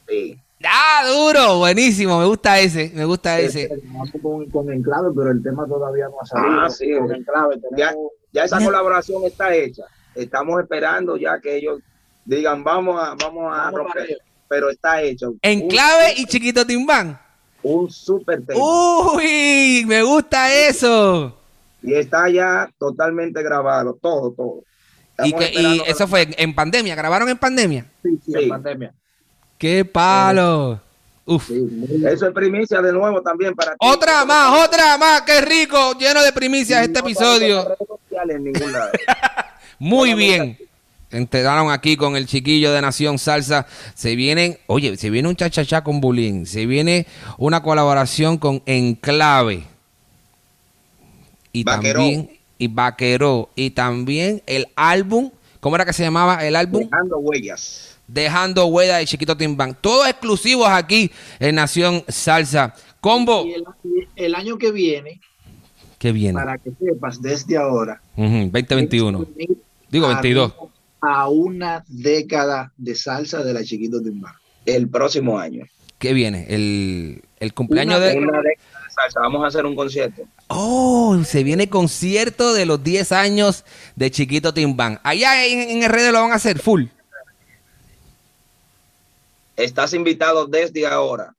Sí. 0.08 0.38
¡Ah, 0.64 1.04
duro! 1.06 1.58
Buenísimo, 1.58 2.18
me 2.18 2.24
gusta 2.26 2.58
ese, 2.58 2.90
me 2.94 3.04
gusta 3.04 3.38
ese. 3.38 3.68
Vamos 3.84 4.10
con, 4.22 4.46
con 4.50 4.72
Enclave, 4.72 5.10
pero 5.14 5.30
el 5.30 5.42
tema 5.42 5.66
todavía 5.66 6.06
no 6.08 6.14
ha 6.20 6.26
salido. 6.26 6.60
Ah, 6.60 6.70
sí. 6.70 6.92
Con 6.98 7.14
Enclave 7.14 7.56
Ya, 7.76 7.88
tenemos 7.90 8.10
ya 8.32 8.44
esa 8.44 8.58
colaboración 8.64 9.22
está 9.24 9.54
hecha. 9.54 9.84
Estamos 10.14 10.60
esperando 10.62 11.16
ya 11.18 11.38
que 11.40 11.56
ellos 11.56 11.80
digan 12.24 12.64
vamos 12.64 12.98
a 13.00 13.14
vamos 13.14 13.52
a 13.54 13.64
Vamos 13.70 13.74
romper, 13.74 14.18
pero 14.48 14.70
está 14.70 15.02
hecho. 15.02 15.34
En 15.42 15.62
Un- 15.64 15.68
clave 15.68 16.14
y 16.16 16.24
chiquito 16.24 16.66
timbán. 16.66 17.20
un 17.62 17.90
super 17.90 18.44
tema. 18.44 18.58
Uy, 18.60 19.84
me 19.86 20.02
gusta 20.02 20.52
eso. 20.52 21.38
Y 21.86 21.94
está 21.94 22.28
ya 22.28 22.68
totalmente 22.78 23.42
grabado, 23.42 23.96
todo, 24.00 24.32
todo. 24.32 24.62
Y, 25.24 25.32
que, 25.32 25.50
y 25.54 25.82
eso 25.86 26.06
fue 26.06 26.28
en 26.36 26.54
pandemia, 26.54 26.94
grabaron 26.94 27.28
en 27.30 27.38
pandemia. 27.38 27.86
sí, 28.02 28.18
sí, 28.24 28.32
Sí. 28.32 28.42
en 28.42 28.48
pandemia. 28.50 28.92
¡Qué 29.56 29.84
palo! 29.86 30.78
Uf. 31.24 31.48
Sí, 31.48 31.66
Eso 32.06 32.28
es 32.28 32.34
primicia 32.34 32.80
de 32.82 32.92
nuevo 32.92 33.20
también 33.22 33.54
para 33.54 33.72
ti. 33.72 33.78
Otra 33.80 34.24
más, 34.26 34.64
otra 34.66 34.96
más, 34.98 35.22
qué 35.22 35.40
rico, 35.40 35.94
lleno 35.98 36.22
de 36.22 36.32
primicias 36.32 36.82
este 36.82 37.00
No 37.00 37.06
episodio. 37.06 37.58
estamos 37.60 37.78
en 37.80 37.86
redes 37.88 37.98
sociales 38.08 38.36
en 38.36 38.44
ningún 38.44 38.72
lado. 38.72 38.90
Muy 39.78 40.14
bien. 40.14 40.58
Enteraron 41.10 41.70
aquí 41.70 41.96
con 41.96 42.16
el 42.16 42.26
chiquillo 42.26 42.72
de 42.72 42.82
Nación 42.82 43.18
Salsa. 43.18 43.66
Se 43.94 44.14
vienen, 44.16 44.58
oye, 44.66 44.96
se 44.96 45.08
viene 45.08 45.28
un 45.28 45.36
chachachá 45.36 45.82
con 45.82 46.00
Bulín. 46.00 46.46
Se 46.46 46.66
viene 46.66 47.06
una 47.38 47.62
colaboración 47.62 48.38
con 48.38 48.62
Enclave. 48.66 49.64
Y 51.56 51.64
Vaqueró. 51.64 52.00
también, 52.00 52.30
y 52.58 52.68
Vaqueró. 52.68 53.48
Y 53.54 53.70
también 53.70 54.42
el 54.46 54.68
álbum, 54.76 55.30
¿cómo 55.60 55.76
era 55.76 55.86
que 55.86 55.94
se 55.94 56.02
llamaba 56.02 56.46
el 56.46 56.54
álbum? 56.54 56.82
Dejando 56.82 57.16
huellas. 57.18 57.96
Dejando 58.06 58.66
huella 58.66 58.98
de 58.98 59.06
Chiquito 59.06 59.34
Timbán. 59.34 59.74
Todos 59.80 60.06
exclusivos 60.06 60.68
aquí 60.68 61.10
en 61.40 61.54
Nación 61.54 62.04
Salsa. 62.08 62.74
Combo. 63.00 63.46
Y 63.46 63.54
el, 64.16 64.34
año 64.34 64.58
que 64.58 64.70
viene, 64.70 65.18
¿Qué 65.98 66.12
viene? 66.12 66.34
para 66.34 66.58
que 66.58 66.72
sepas 66.78 67.22
desde 67.22 67.56
ahora, 67.56 68.02
Ujú, 68.16 68.50
2021. 68.52 69.26
Digo 69.90 70.08
22. 70.08 70.52
arriba 70.52 70.70
A 71.00 71.28
una 71.30 71.84
década 71.88 72.70
de 72.76 72.94
salsa 72.94 73.42
de 73.42 73.54
la 73.54 73.64
Chiquito 73.64 74.02
Timbán. 74.02 74.34
El 74.66 74.90
próximo 74.90 75.38
año. 75.38 75.64
¿Qué 75.98 76.12
viene? 76.12 76.46
El, 76.50 77.22
el 77.40 77.54
cumpleaños 77.54 77.96
Una 77.96 78.06
de... 78.06 78.18
Una 78.18 78.26
década 78.26 78.42
de 78.42 78.75
salsa. 78.96 79.20
Vamos 79.20 79.44
a 79.44 79.48
hacer 79.48 79.64
un 79.66 79.76
concierto. 79.76 80.22
Oh, 80.48 81.16
se 81.24 81.44
viene 81.44 81.68
concierto 81.68 82.52
de 82.54 82.66
los 82.66 82.82
10 82.82 83.12
años 83.12 83.64
de 83.94 84.10
Chiquito 84.10 84.52
Timbán. 84.52 85.00
Allá 85.04 85.44
en, 85.46 85.82
en 85.82 85.88
RD 85.88 86.12
lo 86.12 86.22
van 86.22 86.32
a 86.32 86.36
hacer 86.36 86.58
full. 86.58 86.84
Estás 89.56 89.94
invitado 89.94 90.46
desde 90.46 90.86
ahora. 90.86 91.34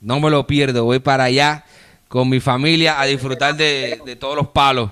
No 0.00 0.20
me 0.20 0.30
lo 0.30 0.46
pierdo. 0.46 0.84
Voy 0.84 0.98
para 0.98 1.24
allá 1.24 1.64
con 2.08 2.28
mi 2.28 2.40
familia 2.40 3.00
a 3.00 3.06
disfrutar 3.06 3.56
de, 3.56 4.00
de 4.04 4.16
todos 4.16 4.36
los 4.36 4.48
palos. 4.48 4.90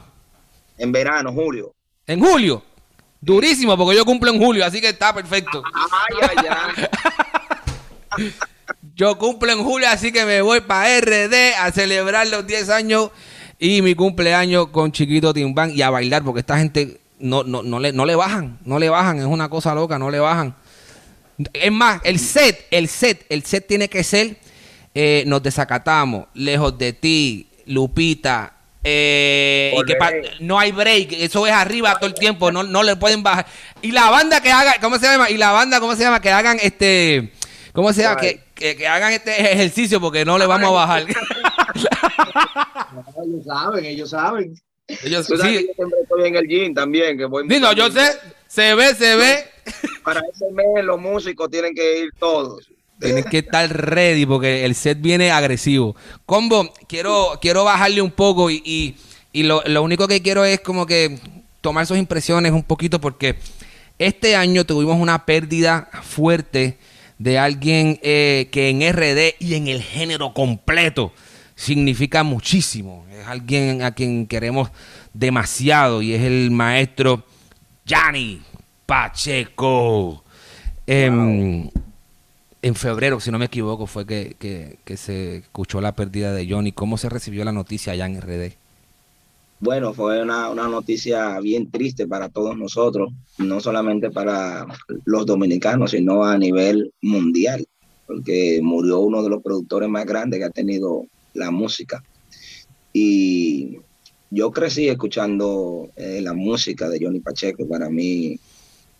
En 0.76 0.92
verano, 0.92 1.32
Julio. 1.32 1.74
En 2.06 2.20
julio. 2.20 2.62
Durísimo, 3.20 3.76
porque 3.76 3.96
yo 3.96 4.04
cumplo 4.04 4.30
en 4.30 4.40
julio, 4.40 4.64
así 4.64 4.80
que 4.80 4.90
está 4.90 5.12
perfecto. 5.12 5.62
Ay, 5.74 6.28
ay, 6.36 6.46
ay. 8.16 8.34
Yo 8.98 9.16
cumplo 9.16 9.52
en 9.52 9.62
julio, 9.62 9.86
así 9.88 10.10
que 10.10 10.24
me 10.24 10.42
voy 10.42 10.60
para 10.60 11.00
RD 11.00 11.54
a 11.56 11.70
celebrar 11.70 12.26
los 12.26 12.44
10 12.44 12.68
años 12.70 13.10
y 13.56 13.80
mi 13.80 13.94
cumpleaños 13.94 14.70
con 14.70 14.90
Chiquito 14.90 15.32
Timbán 15.32 15.70
y 15.70 15.82
a 15.82 15.90
bailar, 15.90 16.24
porque 16.24 16.40
esta 16.40 16.58
gente 16.58 17.00
no, 17.20 17.44
no, 17.44 17.62
no, 17.62 17.78
le, 17.78 17.92
no 17.92 18.04
le 18.04 18.16
bajan, 18.16 18.58
no 18.64 18.80
le 18.80 18.88
bajan, 18.88 19.20
es 19.20 19.24
una 19.24 19.48
cosa 19.48 19.72
loca, 19.72 20.00
no 20.00 20.10
le 20.10 20.18
bajan. 20.18 20.52
Es 21.52 21.70
más, 21.70 22.00
el 22.02 22.18
set, 22.18 22.66
el 22.72 22.88
set, 22.88 23.24
el 23.28 23.44
set 23.44 23.68
tiene 23.68 23.88
que 23.88 24.02
ser 24.02 24.36
eh, 24.96 25.22
Nos 25.28 25.44
desacatamos, 25.44 26.26
Lejos 26.34 26.76
de 26.76 26.92
ti, 26.92 27.48
Lupita. 27.66 28.52
eh, 28.82 29.74
y 29.76 29.84
que 29.84 29.96
no 30.40 30.58
hay 30.58 30.72
break, 30.72 31.12
eso 31.12 31.46
es 31.46 31.52
arriba 31.52 31.94
todo 32.00 32.08
el 32.08 32.14
tiempo, 32.14 32.50
no, 32.50 32.64
no 32.64 32.82
le 32.82 32.96
pueden 32.96 33.22
bajar. 33.22 33.46
Y 33.80 33.92
la 33.92 34.10
banda 34.10 34.40
que 34.40 34.50
haga, 34.50 34.74
¿cómo 34.80 34.98
se 34.98 35.06
llama? 35.06 35.30
Y 35.30 35.36
la 35.36 35.52
banda, 35.52 35.78
¿cómo 35.78 35.94
se 35.94 36.02
llama? 36.02 36.20
Que 36.20 36.32
hagan 36.32 36.58
este, 36.60 37.32
¿cómo 37.72 37.92
se 37.92 38.02
llama? 38.02 38.16
Que, 38.20 38.47
que, 38.58 38.76
que 38.76 38.86
hagan 38.88 39.12
este 39.12 39.52
ejercicio 39.52 40.00
porque 40.00 40.24
no 40.24 40.36
le 40.38 40.46
vamos 40.46 40.68
a 40.68 40.72
bajar. 40.72 41.06
No, 42.92 43.04
ellos 43.24 43.44
saben, 43.46 43.84
ellos 43.84 44.10
saben. 44.10 44.54
Ellos, 45.04 45.26
Tú 45.26 45.36
sabes 45.36 45.58
que 45.58 45.66
yo 45.68 45.72
siempre 45.74 45.98
estoy 46.02 46.28
en 46.28 46.36
el 46.36 46.46
gym 46.48 46.74
también, 46.74 47.18
que 47.18 47.26
voy 47.26 47.44
Sí, 47.48 47.60
no, 47.60 47.72
yo 47.74 47.90
sé, 47.90 48.10
se 48.46 48.74
ve, 48.74 48.94
se 48.94 49.16
ve. 49.16 49.44
Para 50.02 50.20
ese 50.32 50.50
mes 50.52 50.84
los 50.84 50.98
músicos 51.00 51.50
tienen 51.50 51.74
que 51.74 52.00
ir 52.00 52.10
todos. 52.18 52.66
Tienes 52.98 53.26
que 53.26 53.38
estar 53.38 53.70
ready 53.70 54.26
porque 54.26 54.64
el 54.64 54.74
set 54.74 54.98
viene 55.00 55.30
agresivo. 55.30 55.94
Combo, 56.26 56.72
quiero, 56.88 57.38
quiero 57.40 57.64
bajarle 57.64 58.02
un 58.02 58.10
poco 58.10 58.50
y, 58.50 58.62
y- 58.64 58.96
y 59.30 59.42
lo, 59.42 59.62
lo 59.66 59.82
único 59.82 60.08
que 60.08 60.22
quiero 60.22 60.44
es 60.44 60.60
como 60.60 60.86
que 60.86 61.18
tomar 61.60 61.86
sus 61.86 61.98
impresiones 61.98 62.50
un 62.52 62.64
poquito 62.64 62.98
porque 63.00 63.36
este 63.98 64.34
año 64.34 64.64
tuvimos 64.64 64.96
una 64.98 65.26
pérdida 65.26 65.90
fuerte 66.02 66.78
de 67.18 67.38
alguien 67.38 67.98
eh, 68.02 68.48
que 68.52 68.68
en 68.70 68.80
RD 68.92 69.34
y 69.40 69.54
en 69.54 69.68
el 69.68 69.82
género 69.82 70.32
completo 70.34 71.12
significa 71.56 72.22
muchísimo. 72.22 73.04
Es 73.10 73.26
alguien 73.26 73.82
a 73.82 73.90
quien 73.92 74.26
queremos 74.26 74.70
demasiado 75.12 76.00
y 76.02 76.14
es 76.14 76.22
el 76.22 76.50
maestro 76.50 77.24
Yanni 77.84 78.40
Pacheco. 78.86 80.22
Em, 80.86 81.68
en 82.62 82.74
febrero, 82.74 83.20
si 83.20 83.30
no 83.30 83.38
me 83.38 83.46
equivoco, 83.46 83.86
fue 83.86 84.06
que, 84.06 84.36
que- 84.38 84.78
que 84.84 84.96
se 84.96 85.38
escuchó 85.38 85.80
la 85.80 85.92
pérdida 85.94 86.32
de 86.32 86.48
Johnny. 86.48 86.72
¿Cómo 86.72 86.96
se 86.98 87.08
recibió 87.08 87.44
la 87.44 87.52
noticia 87.52 87.92
allá 87.92 88.06
en 88.06 88.16
RD? 88.20 88.52
Bueno, 89.60 89.92
fue 89.92 90.22
una, 90.22 90.50
una 90.50 90.68
noticia 90.68 91.40
bien 91.40 91.68
triste 91.68 92.06
para 92.06 92.28
todos 92.28 92.56
nosotros, 92.56 93.12
no 93.38 93.58
solamente 93.58 94.10
para 94.10 94.64
los 95.04 95.26
dominicanos, 95.26 95.90
sino 95.90 96.22
a 96.24 96.38
nivel 96.38 96.92
mundial, 97.02 97.66
porque 98.06 98.60
murió 98.62 99.00
uno 99.00 99.20
de 99.20 99.30
los 99.30 99.42
productores 99.42 99.88
más 99.88 100.06
grandes 100.06 100.38
que 100.38 100.44
ha 100.44 100.50
tenido 100.50 101.06
la 101.34 101.50
música. 101.50 102.04
Y 102.92 103.78
yo 104.30 104.52
crecí 104.52 104.88
escuchando 104.88 105.88
eh, 105.96 106.20
la 106.22 106.34
música 106.34 106.88
de 106.88 107.04
Johnny 107.04 107.18
Pacheco, 107.18 107.66
para 107.66 107.90
mí 107.90 108.38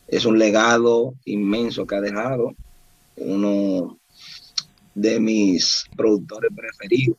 es 0.08 0.24
un 0.24 0.40
legado 0.40 1.14
inmenso 1.24 1.86
que 1.86 1.94
ha 1.94 2.00
dejado, 2.00 2.52
uno 3.16 3.96
de 4.94 5.20
mis 5.20 5.84
productores 5.96 6.50
preferidos 6.52 7.16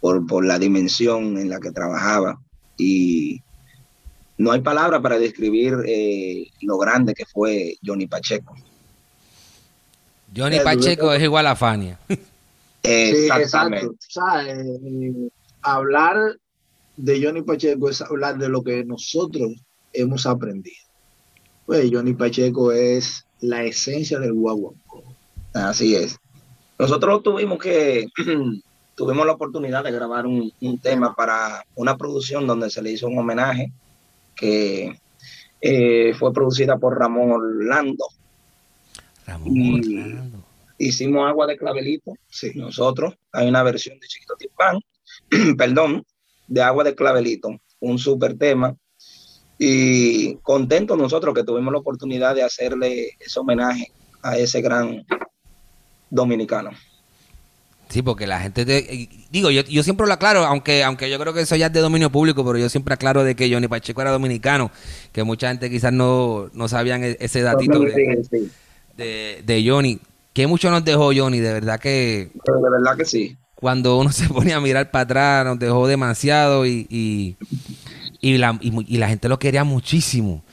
por, 0.00 0.26
por 0.26 0.44
la 0.44 0.58
dimensión 0.58 1.36
en 1.38 1.48
la 1.48 1.60
que 1.60 1.70
trabajaba. 1.70 2.40
Y 2.76 3.42
no 4.38 4.52
hay 4.52 4.60
palabra 4.60 5.02
para 5.02 5.18
describir 5.18 5.74
eh, 5.86 6.48
lo 6.62 6.78
grande 6.78 7.14
que 7.14 7.26
fue 7.26 7.76
Johnny 7.84 8.06
Pacheco. 8.06 8.56
Johnny 10.34 10.60
Pacheco 10.60 11.12
es 11.12 11.22
igual 11.22 11.46
a 11.46 11.56
Fania. 11.56 11.98
Sí, 12.82 12.88
Exactamente. 12.90 13.86
exacto. 13.86 13.90
O 13.90 13.96
sea, 14.08 14.54
eh, 14.54 15.28
hablar 15.60 16.16
de 16.96 17.22
Johnny 17.22 17.42
Pacheco 17.42 17.90
es 17.90 18.00
hablar 18.00 18.38
de 18.38 18.48
lo 18.48 18.62
que 18.62 18.84
nosotros 18.86 19.52
hemos 19.92 20.24
aprendido. 20.24 20.78
Pues 21.66 21.90
Johnny 21.92 22.14
Pacheco 22.14 22.72
es 22.72 23.26
la 23.40 23.64
esencia 23.64 24.18
del 24.18 24.32
guaguancó. 24.32 25.04
Así 25.52 25.94
es. 25.94 26.18
Nosotros 26.78 27.22
tuvimos 27.22 27.58
que 27.58 28.06
tuvimos 29.00 29.24
la 29.24 29.32
oportunidad 29.32 29.82
de 29.82 29.92
grabar 29.92 30.26
un, 30.26 30.52
un 30.60 30.78
tema 30.78 31.14
para 31.14 31.64
una 31.74 31.96
producción 31.96 32.46
donde 32.46 32.68
se 32.68 32.82
le 32.82 32.90
hizo 32.92 33.06
un 33.06 33.16
homenaje 33.18 33.72
que 34.36 35.00
eh, 35.62 36.12
fue 36.18 36.34
producida 36.34 36.76
por 36.76 36.98
Ramón 36.98 37.30
Orlando. 37.30 38.04
Ramón 39.26 39.56
Y- 39.56 39.78
Orlando. 39.78 40.44
Hicimos 40.76 41.26
agua 41.26 41.46
de 41.46 41.56
clavelito, 41.56 42.12
Sí. 42.28 42.52
nosotros. 42.56 43.14
Hay 43.32 43.48
una 43.48 43.62
versión 43.62 43.98
de 43.98 44.06
Chiquito 44.06 44.34
Timpán, 44.36 44.80
perdón, 45.56 46.04
de 46.46 46.60
agua 46.62 46.84
de 46.84 46.94
clavelito, 46.94 47.48
un 47.80 47.98
súper 47.98 48.36
tema. 48.36 48.76
Y 49.58 50.34
contentos 50.42 50.98
nosotros 50.98 51.34
que 51.34 51.44
tuvimos 51.44 51.72
la 51.72 51.78
oportunidad 51.78 52.34
de 52.34 52.42
hacerle 52.42 53.12
ese 53.18 53.40
homenaje 53.40 53.90
a 54.22 54.36
ese 54.36 54.60
gran 54.60 55.06
dominicano. 56.10 56.70
Sí, 57.90 58.02
porque 58.02 58.26
la 58.26 58.40
gente 58.40 58.64
te- 58.64 59.08
digo, 59.30 59.50
yo, 59.50 59.62
yo 59.64 59.82
siempre 59.82 60.06
lo 60.06 60.12
aclaro, 60.12 60.46
aunque, 60.46 60.82
aunque 60.84 61.10
yo 61.10 61.18
creo 61.18 61.34
que 61.34 61.40
eso 61.40 61.56
ya 61.56 61.66
es 61.66 61.72
de 61.72 61.80
dominio 61.80 62.08
público, 62.10 62.44
pero 62.44 62.56
yo 62.56 62.68
siempre 62.68 62.94
aclaro 62.94 63.24
de 63.24 63.34
que 63.34 63.52
Johnny 63.52 63.66
Pacheco 63.68 64.00
era 64.00 64.12
dominicano, 64.12 64.70
que 65.12 65.24
mucha 65.24 65.48
gente 65.48 65.68
quizás 65.68 65.92
no, 65.92 66.48
no 66.54 66.68
sabían 66.68 67.02
e- 67.02 67.16
ese 67.20 67.42
datito 67.42 67.80
de, 67.80 68.38
de, 68.96 69.42
de 69.44 69.64
Johnny. 69.68 69.98
Que 70.32 70.46
mucho 70.46 70.70
nos 70.70 70.84
dejó 70.84 71.10
Johnny, 71.14 71.40
de 71.40 71.52
verdad 71.52 71.80
que 71.80 72.30
Pero 72.44 72.58
de 72.60 72.70
verdad 72.70 72.96
que 72.96 73.04
sí. 73.04 73.36
cuando 73.56 73.98
uno 73.98 74.12
se 74.12 74.28
ponía 74.28 74.56
a 74.56 74.60
mirar 74.60 74.90
para 74.92 75.02
atrás, 75.02 75.44
nos 75.44 75.58
dejó 75.58 75.88
demasiado 75.88 76.64
y, 76.66 76.86
y, 76.88 77.36
y 78.20 78.38
la, 78.38 78.56
y 78.60 78.98
la 78.98 79.08
gente 79.08 79.28
lo 79.28 79.38
quería 79.40 79.64
muchísimo. 79.64 80.44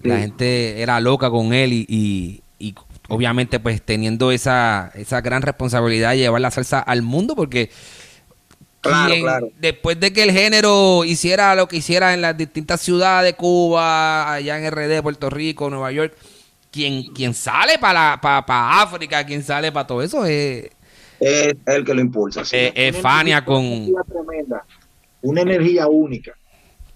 La 0.00 0.18
gente 0.18 0.82
era 0.82 0.98
loca 0.98 1.30
con 1.30 1.52
él 1.52 1.72
y, 1.72 1.86
y- 1.88 2.42
y 2.58 2.74
obviamente 3.14 3.60
pues 3.60 3.82
teniendo 3.82 4.32
esa, 4.32 4.90
esa 4.94 5.20
gran 5.20 5.42
responsabilidad 5.42 6.10
de 6.12 6.18
llevar 6.18 6.40
la 6.40 6.50
salsa 6.50 6.80
al 6.80 7.02
mundo 7.02 7.36
porque 7.36 7.70
Claro, 8.80 9.10
quien- 9.12 9.22
claro. 9.22 9.48
después 9.60 10.00
de 10.00 10.12
que 10.12 10.24
el 10.24 10.32
género 10.32 11.04
hiciera 11.04 11.54
lo 11.54 11.68
que 11.68 11.76
hiciera 11.76 12.14
en 12.14 12.20
las 12.22 12.36
distintas 12.36 12.80
ciudades 12.80 13.30
de 13.32 13.36
Cuba, 13.36 14.32
allá 14.32 14.58
en 14.58 14.64
RD, 14.72 15.02
Puerto 15.02 15.30
Rico, 15.30 15.70
Nueva 15.70 15.92
York, 15.92 16.14
quien, 16.72 17.04
quien 17.12 17.32
sale 17.34 17.78
para 17.78 18.18
para 18.20 18.80
África, 18.82 19.24
quien 19.24 19.42
sale 19.44 19.70
para 19.70 19.86
todo 19.86 20.02
eso 20.02 20.24
es, 20.24 20.68
Es 21.20 21.54
el 21.66 21.84
que 21.84 21.94
lo 21.94 22.00
impulsa. 22.00 22.44
sí. 22.44 22.56
es- 22.56 22.72
es 22.74 22.96
Fania 22.96 23.44
con... 23.44 23.62
Una 23.64 23.74
energía 23.76 24.02
tremenda, 24.08 24.64
una 25.20 25.40
energía 25.42 25.86
única. 25.86 26.32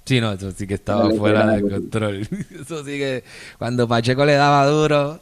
Sí, 0.06 0.20
no, 0.20 0.32
eso 0.32 0.50
sí 0.52 0.66
que 0.66 0.74
estaba 0.74 1.08
fuera 1.10 1.46
de 1.48 1.62
control. 1.62 2.28
Eso 2.60 2.84
sí 2.84 2.92
que 2.98 3.22
cuando 3.58 3.86
Pacheco 3.88 4.24
le 4.24 4.34
daba 4.34 4.64
duro, 4.66 5.20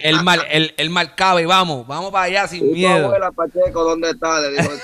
él, 0.00 0.22
mal, 0.24 0.42
él, 0.50 0.74
él 0.76 0.90
marcaba 0.90 1.40
y 1.42 1.44
vamos, 1.44 1.86
vamos 1.86 2.10
para 2.10 2.24
allá 2.24 2.48
sin 2.48 2.64
¿Y 2.64 2.68
tu 2.68 2.74
miedo. 2.74 3.06
abuela 3.06 3.30
Pacheco 3.32 3.84
dónde 3.84 4.10
está? 4.10 4.40
Le 4.40 4.50
dijo. 4.52 4.70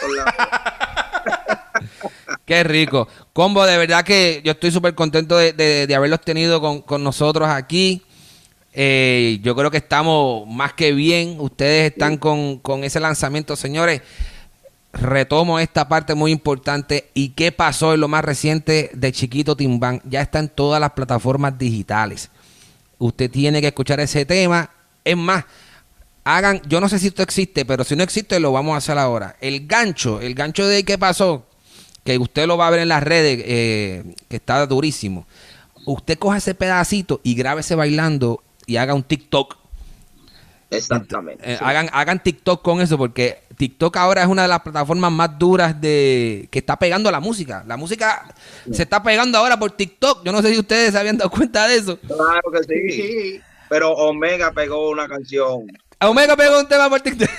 Qué 2.44 2.62
rico. 2.62 3.08
Combo, 3.32 3.64
de 3.64 3.78
verdad 3.78 4.04
que 4.04 4.42
yo 4.44 4.52
estoy 4.52 4.70
súper 4.70 4.94
contento 4.94 5.36
de, 5.38 5.52
de- 5.52 5.86
de 5.86 5.94
haberlos 5.94 6.20
tenido 6.20 6.60
con, 6.60 6.82
con 6.82 7.02
nosotros 7.02 7.48
aquí. 7.48 8.02
Eh, 8.74 9.38
yo 9.42 9.54
creo 9.56 9.70
que 9.70 9.78
estamos 9.78 10.46
más 10.46 10.74
que 10.74 10.92
bien. 10.92 11.36
Ustedes 11.40 11.92
están 11.92 12.18
con, 12.18 12.58
con 12.58 12.84
ese 12.84 13.00
lanzamiento, 13.00 13.56
señores. 13.56 14.02
Retomo 14.92 15.58
esta 15.58 15.88
parte 15.88 16.14
muy 16.14 16.32
importante. 16.32 17.10
¿Y 17.14 17.30
qué 17.30 17.50
pasó 17.50 17.94
en 17.94 18.00
lo 18.00 18.08
más 18.08 18.24
reciente 18.24 18.90
de 18.92 19.12
Chiquito 19.12 19.56
Timbán? 19.56 20.02
Ya 20.04 20.20
está 20.20 20.38
en 20.38 20.48
todas 20.48 20.80
las 20.80 20.92
plataformas 20.92 21.56
digitales. 21.58 22.30
Usted 22.98 23.30
tiene 23.30 23.60
que 23.60 23.68
escuchar 23.68 24.00
ese 24.00 24.24
tema. 24.24 24.70
Es 25.04 25.16
más, 25.16 25.44
hagan, 26.24 26.62
yo 26.66 26.80
no 26.80 26.88
sé 26.88 26.98
si 26.98 27.08
esto 27.08 27.22
existe, 27.22 27.64
pero 27.64 27.84
si 27.84 27.96
no 27.96 28.02
existe, 28.02 28.40
lo 28.40 28.52
vamos 28.52 28.74
a 28.74 28.78
hacer 28.78 28.98
ahora. 28.98 29.36
El 29.40 29.66
gancho, 29.66 30.20
el 30.20 30.34
gancho 30.34 30.66
de 30.66 30.84
qué 30.84 30.98
pasó, 30.98 31.46
que 32.02 32.18
usted 32.18 32.46
lo 32.46 32.56
va 32.56 32.68
a 32.68 32.70
ver 32.70 32.80
en 32.80 32.88
las 32.88 33.02
redes, 33.02 33.42
eh, 33.46 34.14
que 34.28 34.36
está 34.36 34.66
durísimo. 34.66 35.26
Usted 35.86 36.18
coge 36.18 36.38
ese 36.38 36.54
pedacito 36.54 37.20
y 37.22 37.34
grábese 37.34 37.74
bailando 37.74 38.42
y 38.66 38.76
haga 38.76 38.94
un 38.94 39.02
TikTok. 39.02 39.63
Exactamente. 40.70 41.42
Eh, 41.44 41.56
sí. 41.58 41.64
hagan, 41.64 41.88
hagan 41.92 42.22
TikTok 42.22 42.62
con 42.62 42.80
eso, 42.80 42.98
porque 42.98 43.42
TikTok 43.56 43.96
ahora 43.96 44.22
es 44.22 44.28
una 44.28 44.42
de 44.42 44.48
las 44.48 44.60
plataformas 44.60 45.12
más 45.12 45.38
duras 45.38 45.80
de 45.80 46.48
que 46.50 46.58
está 46.58 46.78
pegando 46.78 47.10
la 47.10 47.20
música. 47.20 47.64
La 47.66 47.76
música 47.76 48.34
se 48.70 48.82
está 48.82 49.02
pegando 49.02 49.38
ahora 49.38 49.58
por 49.58 49.72
TikTok. 49.72 50.24
Yo 50.24 50.32
no 50.32 50.42
sé 50.42 50.52
si 50.52 50.58
ustedes 50.58 50.92
se 50.92 50.98
habían 50.98 51.18
dado 51.18 51.30
cuenta 51.30 51.68
de 51.68 51.76
eso. 51.76 51.98
Claro 52.00 52.50
que 52.52 52.64
sí. 52.64 52.90
Sí. 52.90 53.40
Pero 53.68 53.92
Omega 53.92 54.52
pegó 54.52 54.90
una 54.90 55.08
canción. 55.08 55.66
Omega 56.00 56.36
pegó 56.36 56.60
un 56.60 56.68
tema 56.68 56.88
por 56.88 57.00
TikTok. 57.00 57.30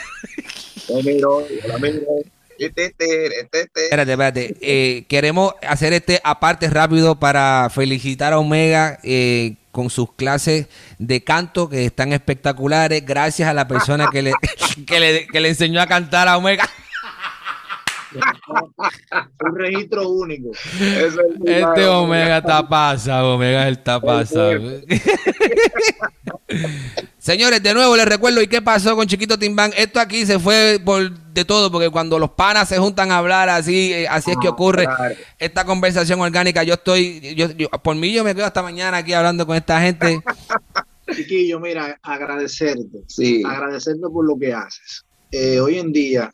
Miró, 1.03 1.43
la. 1.67 1.77
Espérate, 2.57 4.11
espérate. 4.11 4.55
Eh, 4.61 5.05
queremos 5.07 5.53
hacer 5.67 5.93
este 5.93 6.21
aparte 6.23 6.69
rápido 6.69 7.19
para 7.19 7.69
felicitar 7.69 8.33
a 8.33 8.39
Omega 8.39 8.99
eh, 9.03 9.55
con 9.71 9.89
sus 9.89 10.13
clases 10.13 10.67
de 10.99 11.23
canto 11.23 11.69
que 11.69 11.85
están 11.85 12.13
espectaculares. 12.13 13.05
Gracias 13.05 13.49
a 13.49 13.53
la 13.53 13.67
persona 13.67 14.07
que 14.11 14.21
le, 14.21 14.33
que 14.87 14.99
le, 14.99 15.27
que 15.27 15.39
le 15.39 15.49
enseñó 15.49 15.81
a 15.81 15.87
cantar 15.87 16.27
a 16.27 16.37
Omega. 16.37 16.69
Un 19.41 19.57
registro 19.57 20.09
único. 20.09 20.51
Es 20.51 21.15
Este. 21.45 21.85
Omega 21.85 22.37
está 22.37 22.67
pasado, 22.67 23.35
Omega 23.35 23.63
es 23.63 23.67
el 23.67 23.73
está 23.73 23.99
pasado. 23.99 24.59
Señores, 27.25 27.63
de 27.63 27.73
nuevo 27.73 27.95
les 27.95 28.05
recuerdo, 28.05 28.39
¿y 28.39 28.45
qué 28.45 28.61
pasó 28.61 28.95
con 28.95 29.07
Chiquito 29.07 29.39
Timbán? 29.39 29.71
Esto 29.75 29.99
aquí 29.99 30.27
se 30.27 30.37
fue 30.37 30.79
por 30.85 31.09
de 31.09 31.43
todo, 31.43 31.71
porque 31.71 31.89
cuando 31.89 32.19
los 32.19 32.29
panas 32.29 32.69
se 32.69 32.77
juntan 32.77 33.09
a 33.09 33.17
hablar 33.17 33.49
así, 33.49 33.93
eh, 33.93 34.07
así 34.07 34.29
es 34.29 34.37
que 34.39 34.47
ocurre 34.47 34.83
claro. 34.85 35.15
esta 35.39 35.65
conversación 35.65 36.21
orgánica. 36.21 36.61
Yo 36.61 36.75
estoy, 36.75 37.33
yo, 37.35 37.49
yo- 37.53 37.67
por 37.69 37.95
mí 37.95 38.13
yo 38.13 38.23
me 38.23 38.35
quedo 38.35 38.45
hasta 38.45 38.61
mañana 38.61 38.97
aquí 38.97 39.13
hablando 39.13 39.47
con 39.47 39.55
esta 39.55 39.81
gente. 39.81 40.21
Chiquillo, 41.15 41.59
mira, 41.59 41.97
agradecerte. 42.03 43.01
Sí. 43.07 43.41
Agradecerte 43.43 44.01
por 44.01 44.23
lo 44.23 44.37
que 44.37 44.53
haces. 44.53 45.03
Eh, 45.31 45.59
hoy 45.59 45.79
en 45.79 45.91
día, 45.91 46.31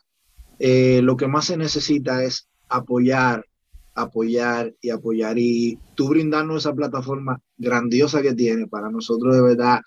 eh, 0.58 1.00
lo 1.02 1.16
que 1.16 1.26
más 1.26 1.46
se 1.46 1.56
necesita 1.56 2.22
es 2.22 2.48
apoyar, 2.68 3.46
apoyar 3.94 4.74
y 4.82 4.90
apoyar. 4.90 5.38
Y 5.38 5.78
tú 5.94 6.10
brindarnos 6.10 6.66
esa 6.66 6.74
plataforma 6.74 7.40
grandiosa 7.56 8.20
que 8.20 8.34
tiene 8.34 8.66
para 8.66 8.90
nosotros, 8.90 9.34
de 9.34 9.40
verdad, 9.40 9.80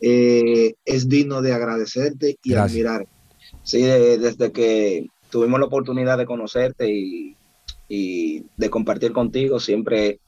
eh, 0.00 0.74
es 0.84 1.08
digno 1.08 1.42
de 1.42 1.52
agradecerte 1.52 2.36
y 2.42 2.50
Gracias. 2.50 2.70
admirar. 2.72 3.06
Sí, 3.62 3.82
de- 3.82 4.18
desde 4.18 4.52
que 4.52 5.06
tuvimos 5.30 5.60
la 5.60 5.66
oportunidad 5.66 6.18
de 6.18 6.26
conocerte 6.26 6.90
y, 6.90 7.36
y 7.88 8.44
de 8.56 8.70
compartir 8.70 9.12
contigo, 9.12 9.60
siempre 9.60 10.20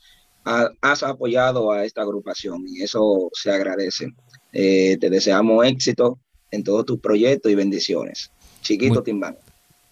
ha- 0.44 0.70
has 0.80 1.02
apoyado 1.02 1.70
a 1.72 1.84
esta 1.84 2.02
agrupación 2.02 2.64
y 2.68 2.82
eso 2.82 3.30
se 3.32 3.50
agradece. 3.50 4.08
Eh, 4.52 4.98
te 5.00 5.08
deseamos 5.10 5.64
éxito 5.66 6.18
en 6.50 6.62
todos 6.64 6.84
tus 6.84 7.00
proyectos 7.00 7.50
y 7.50 7.54
bendiciones. 7.54 8.30
Chiquito 8.60 8.94
Muy- 8.94 9.02
Timbán. 9.04 9.36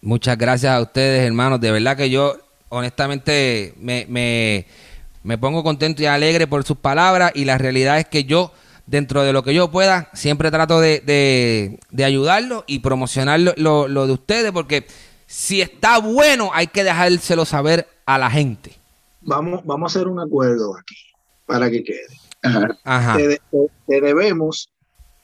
Muchas 0.01 0.37
gracias 0.37 0.71
a 0.73 0.81
ustedes, 0.81 1.21
hermanos. 1.25 1.59
De 1.61 1.71
verdad 1.71 1.95
que 1.97 2.09
yo, 2.09 2.35
honestamente, 2.69 3.73
me, 3.79 4.05
me, 4.09 4.65
me 5.23 5.37
pongo 5.37 5.63
contento 5.63 6.01
y 6.01 6.05
alegre 6.07 6.47
por 6.47 6.63
sus 6.63 6.77
palabras. 6.77 7.31
Y 7.35 7.45
la 7.45 7.57
realidad 7.57 7.99
es 7.99 8.07
que 8.07 8.23
yo, 8.23 8.51
dentro 8.85 9.23
de 9.23 9.33
lo 9.33 9.43
que 9.43 9.53
yo 9.53 9.71
pueda, 9.71 10.09
siempre 10.13 10.51
trato 10.51 10.79
de, 10.79 10.99
de, 11.01 11.79
de 11.89 12.03
ayudarlo 12.05 12.63
y 12.67 12.79
promocionar 12.79 13.39
lo, 13.39 13.53
lo- 13.57 13.87
lo 13.87 14.07
de 14.07 14.13
ustedes. 14.13 14.51
Porque 14.51 14.85
si 15.27 15.61
está 15.61 15.99
bueno, 15.99 16.51
hay 16.53 16.67
que 16.67 16.83
dejárselo 16.83 17.45
saber 17.45 17.87
a 18.05 18.17
la 18.17 18.29
gente. 18.29 18.73
Vamos, 19.21 19.61
vamos 19.65 19.95
a 19.95 19.99
hacer 19.99 20.07
un 20.07 20.19
acuerdo 20.19 20.75
aquí 20.77 20.95
para 21.45 21.69
que 21.69 21.83
quede. 21.83 22.17
Ajá. 22.43 22.67
Ajá. 22.83 23.17
Te, 23.17 23.27
de- 23.27 23.41
te 23.87 24.01
debemos 24.01 24.69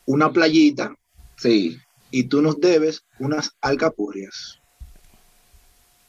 una 0.06 0.32
playita 0.32 0.94
Sí, 1.36 1.78
y 2.12 2.24
tú 2.24 2.42
nos 2.42 2.60
debes 2.60 3.04
unas 3.20 3.52
alcapurrias 3.62 4.60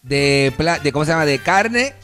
De, 0.03 0.53
pla- 0.57 0.79
de, 0.79 0.93
¿cómo 0.93 1.05
se 1.05 1.11
llama? 1.13 1.27
De 1.27 1.39
carne. 1.39 1.95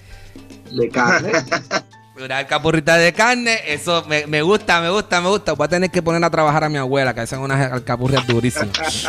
de 0.73 0.89
carne. 0.89 1.33
Una 2.17 2.39
alcapurrita 2.39 2.97
de 2.97 3.13
carne, 3.13 3.59
eso 3.67 4.05
me, 4.09 4.27
me 4.27 4.41
gusta, 4.43 4.81
me 4.81 4.89
gusta, 4.89 5.21
me 5.21 5.29
gusta. 5.29 5.53
Voy 5.53 5.65
a 5.65 5.69
tener 5.69 5.91
que 5.91 6.01
poner 6.01 6.23
a 6.23 6.31
trabajar 6.31 6.63
a 6.65 6.69
mi 6.69 6.79
abuela, 6.79 7.13
que 7.13 7.21
hacen 7.23 7.41
unas 7.41 7.73
alcapurrias 7.73 8.25
durísimas. 8.27 9.09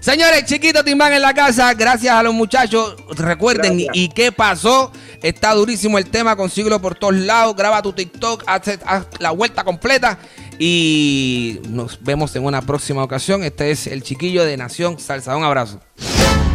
Señores, 0.00 0.44
chiquito 0.44 0.82
Timbán 0.82 1.12
en 1.12 1.22
la 1.22 1.34
casa, 1.34 1.74
gracias 1.74 2.14
a 2.14 2.22
los 2.22 2.32
muchachos. 2.32 2.96
Recuerden, 3.10 3.72
Gracias. 3.72 3.96
¿y 3.96 4.08
qué 4.08 4.32
pasó? 4.32 4.92
Está 5.22 5.52
durísimo 5.52 5.98
el 5.98 6.06
tema, 6.08 6.36
consíguelo 6.36 6.80
por 6.80 6.94
todos 6.94 7.14
lados. 7.14 7.54
Graba 7.56 7.82
tu 7.82 7.92
TikTok, 7.92 8.44
haz, 8.46 8.78
haz 8.86 9.06
la 9.18 9.32
vuelta 9.32 9.64
completa. 9.64 10.18
Y 10.58 11.60
nos 11.68 12.02
vemos 12.02 12.34
en 12.36 12.44
una 12.44 12.62
próxima 12.62 13.02
ocasión. 13.02 13.42
Este 13.44 13.70
es 13.70 13.86
el 13.86 14.02
chiquillo 14.02 14.44
de 14.44 14.56
Nación 14.56 14.98
Salsa. 14.98 15.36
Un 15.36 15.44
abrazo. 15.44 15.80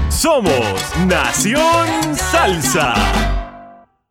Somos 0.09 0.75
Nación 1.05 2.15
Salsa. 2.15 3.40